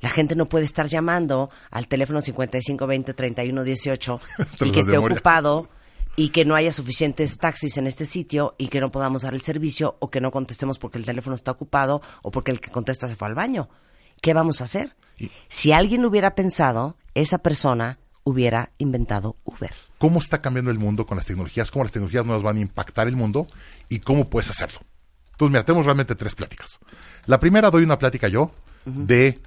[0.00, 4.20] La gente no puede estar llamando al teléfono 5520 3118
[4.58, 5.68] Te y lo que esté ocupado
[6.16, 9.42] y que no haya suficientes taxis en este sitio y que no podamos dar el
[9.42, 13.06] servicio o que no contestemos porque el teléfono está ocupado o porque el que contesta
[13.08, 13.68] se fue al baño.
[14.20, 14.94] ¿Qué vamos a hacer?
[15.18, 19.72] Y- Si alguien hubiera pensado, esa persona hubiera inventado Uber.
[19.98, 21.70] ¿Cómo está cambiando el mundo con las tecnologías?
[21.70, 23.46] ¿Cómo las tecnologías nuevas van a impactar el mundo?
[23.88, 24.80] ¿Y cómo puedes hacerlo?
[25.42, 26.78] Entonces, mira, tenemos realmente tres pláticas.
[27.26, 28.52] La primera doy una plática yo
[28.84, 29.40] de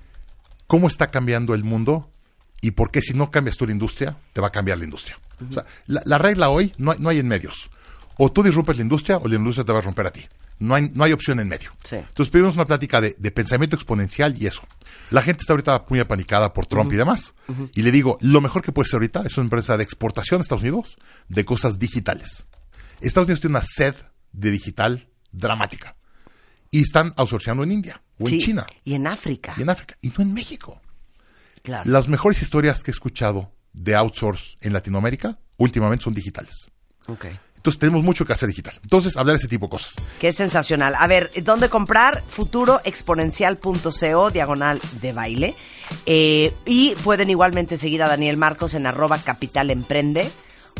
[0.67, 2.11] cómo está cambiando el mundo
[2.59, 5.17] y por qué si no cambias tú la industria, te va a cambiar la industria.
[5.49, 7.69] O sea, la, la regla hoy no hay, no hay en medios.
[8.17, 10.25] O tú disrumpes la industria o la industria te va a romper a ti.
[10.59, 11.71] No hay, no hay opción en medio.
[11.83, 11.95] Sí.
[11.95, 14.63] Entonces, pedimos una plática de, de pensamiento exponencial y eso.
[15.11, 17.33] La gente está ahorita muy apanicada por Trump y demás.
[17.73, 20.43] Y le digo, lo mejor que puede ser ahorita es una empresa de exportación a
[20.43, 20.97] Estados Unidos
[21.29, 22.47] de cosas digitales.
[22.99, 23.95] Estados Unidos tiene una sed
[24.33, 25.07] de digital
[25.37, 25.95] dramática.
[26.71, 29.53] Y están outsourceando en India o Sí, en China Y en África.
[29.57, 29.95] y en África.
[30.01, 30.81] Y no en México.
[31.61, 31.89] Claro.
[31.89, 36.69] Las mejores historias que he escuchado de outsource en Latinoamérica últimamente son digitales.
[37.07, 37.25] Ok.
[37.55, 38.75] Entonces tenemos mucho que hacer digital.
[38.83, 39.95] Entonces, hablar de ese tipo de cosas.
[40.19, 40.93] Qué sensacional.
[40.99, 42.23] A ver, ¿dónde comprar?
[42.27, 45.55] Futuroexponencial.co, diagonal de baile.
[46.05, 50.29] Eh, y pueden igualmente seguir a Daniel Marcos en arroba capital emprende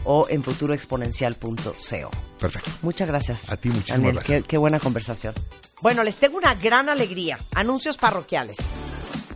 [0.06, 2.12] o en futuroexponencial.co.
[2.40, 2.72] Perfecto.
[2.82, 3.52] Muchas gracias.
[3.52, 4.42] A ti, muchísimas Daniel, gracias.
[4.44, 5.34] Qué, qué buena conversación.
[5.82, 7.40] Bueno, les tengo una gran alegría.
[7.54, 8.70] Anuncios parroquiales.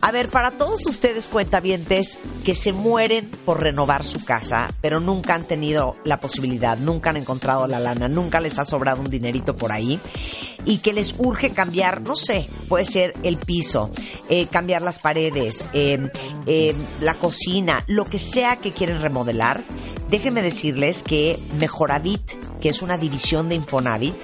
[0.02, 5.34] A ver, para todos ustedes cuentavientes que se mueren por renovar su casa, pero nunca
[5.34, 9.56] han tenido la posibilidad, nunca han encontrado la lana, nunca les ha sobrado un dinerito
[9.56, 10.00] por ahí
[10.64, 13.90] y que les urge cambiar, no sé, puede ser el piso,
[14.30, 16.10] eh, cambiar las paredes, eh,
[16.46, 19.62] eh, la cocina, lo que sea que quieren remodelar,
[20.10, 24.14] déjenme decirles que Mejoravit, que es una división de Infonavit,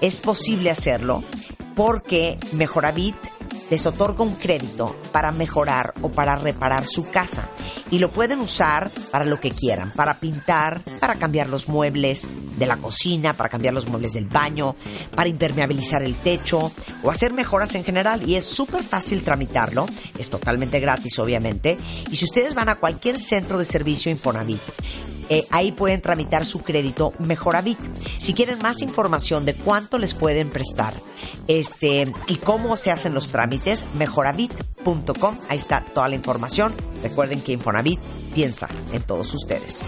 [0.00, 1.22] es posible hacerlo
[1.74, 3.16] porque Mejoravit
[3.70, 7.48] les otorga un crédito para mejorar o para reparar su casa.
[7.90, 12.66] Y lo pueden usar para lo que quieran, para pintar, para cambiar los muebles de
[12.66, 14.76] la cocina, para cambiar los muebles del baño,
[15.14, 16.70] para impermeabilizar el techo
[17.02, 18.28] o hacer mejoras en general.
[18.28, 19.86] Y es súper fácil tramitarlo,
[20.18, 21.76] es totalmente gratis obviamente.
[22.10, 24.62] Y si ustedes van a cualquier centro de servicio Infonavit,
[25.28, 27.78] eh, ahí pueden tramitar su crédito Mejoravit.
[28.18, 30.94] Si quieren más información de cuánto les pueden prestar
[31.48, 35.38] este, y cómo se hacen los trámites, mejoravit.com.
[35.48, 36.72] Ahí está toda la información.
[37.02, 38.00] Recuerden que Infonavit
[38.34, 39.82] piensa en todos ustedes.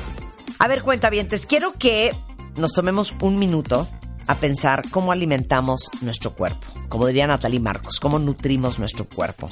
[0.58, 2.12] A ver, cuentavientes, quiero que
[2.56, 3.86] nos tomemos un minuto
[4.26, 6.66] a pensar cómo alimentamos nuestro cuerpo.
[6.88, 9.46] Como diría Natalie Marcos, cómo nutrimos nuestro cuerpo.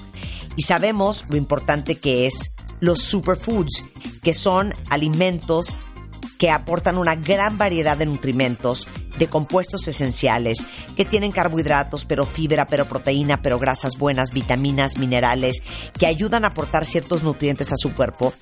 [0.56, 3.84] Y sabemos lo importante que es los superfoods,
[4.22, 5.76] que son alimentos
[6.38, 8.88] que aportan una gran variedad de nutrimentos,
[9.18, 10.58] de compuestos esenciales,
[10.96, 15.62] que tienen carbohidratos, pero fibra, pero proteína, pero grasas buenas, vitaminas, minerales,
[15.98, 18.34] que ayudan a aportar ciertos nutrientes a su cuerpo,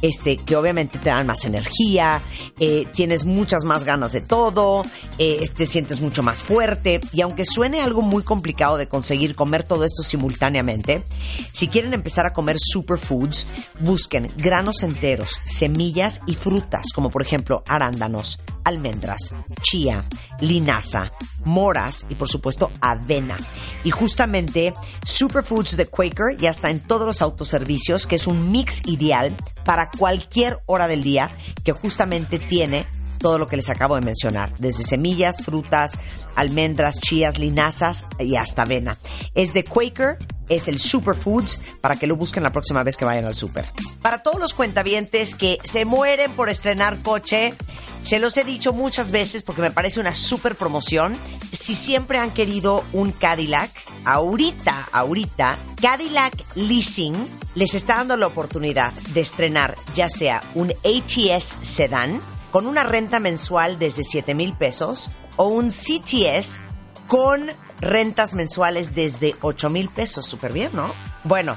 [0.00, 2.20] este, que obviamente te dan más energía,
[2.58, 4.84] eh, tienes muchas más ganas de todo,
[5.18, 9.64] eh, te sientes mucho más fuerte, y aunque suene algo muy complicado de conseguir comer
[9.64, 11.04] todo esto simultáneamente,
[11.52, 13.46] si quieren empezar a comer superfoods,
[13.80, 20.04] busquen granos enteros, semillas y frutas, como por ejemplo arándanos, almendras, chía,
[20.40, 21.12] linaza,
[21.44, 23.38] moras y por supuesto avena.
[23.84, 24.72] Y justamente
[25.04, 29.32] Superfoods de Quaker ya está en todos los autoservicios, que es un mix ideal
[29.64, 31.28] para cualquier hora del día
[31.64, 32.86] que justamente tiene
[33.22, 35.98] todo lo que les acabo de mencionar, desde semillas, frutas,
[36.34, 38.98] almendras, chías, linazas y hasta avena.
[39.34, 40.18] Es de Quaker,
[40.48, 43.72] es el Superfoods, para que lo busquen la próxima vez que vayan al super.
[44.02, 47.54] Para todos los cuentavientes que se mueren por estrenar coche,
[48.02, 51.14] se los he dicho muchas veces porque me parece una super promoción.
[51.52, 53.70] Si siempre han querido un Cadillac,
[54.04, 57.14] ahorita, ahorita, Cadillac Leasing
[57.54, 62.20] les está dando la oportunidad de estrenar ya sea un ATS Sedan,
[62.52, 66.60] con una renta mensual desde 7 mil pesos o un CTS
[67.08, 67.50] con
[67.80, 70.26] rentas mensuales desde 8 mil pesos.
[70.26, 70.92] Súper bien, ¿no?
[71.24, 71.56] Bueno,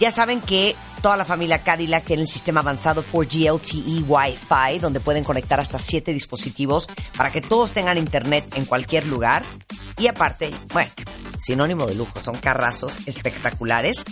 [0.00, 5.00] ya saben que toda la familia Cadillac en el sistema avanzado 4G LTE Wi-Fi, donde
[5.00, 9.44] pueden conectar hasta 7 dispositivos para que todos tengan internet en cualquier lugar.
[9.96, 10.90] Y aparte, bueno,
[11.38, 14.04] sinónimo de lujo, son carrazos espectaculares.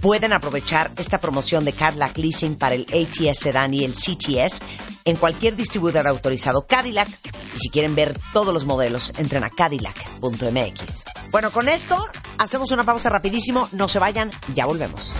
[0.00, 4.60] Pueden aprovechar esta promoción de Cadillac Leasing para el ATS Sedan y el CTS
[5.04, 7.08] en cualquier distribuidor autorizado Cadillac.
[7.56, 11.04] Y si quieren ver todos los modelos, entren a cadillac.mx.
[11.30, 11.96] Bueno, con esto
[12.38, 13.68] hacemos una pausa rapidísimo.
[13.72, 15.14] No se vayan, ya volvemos.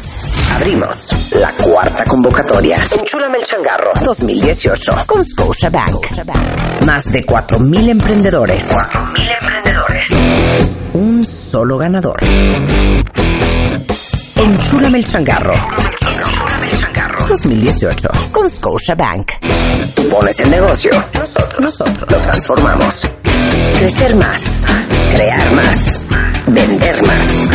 [0.51, 2.79] Abrimos la cuarta convocatoria.
[2.99, 6.07] Enchúlame el changarro 2018 con Scotiabank.
[6.85, 8.71] Más de 4.000 emprendedores.
[8.71, 10.11] 4.000 emprendedores.
[10.93, 12.21] Un solo ganador.
[14.43, 15.55] Enchúlame el changarro.
[17.29, 19.31] 2018 con Scotiabank.
[19.95, 20.91] Tú pones el negocio.
[21.15, 23.09] Nosotros, nosotros lo transformamos.
[23.79, 24.67] Crecer más.
[25.15, 26.03] Crear más.
[26.49, 27.51] Vender más.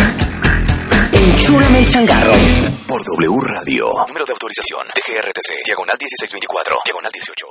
[1.11, 2.31] Enchúlame el changarro.
[2.87, 3.85] Por W Radio.
[4.07, 4.87] Número de autorización.
[4.87, 5.65] DGRTC.
[5.65, 6.77] Diagonal 1624.
[6.85, 7.47] Diagonal 18.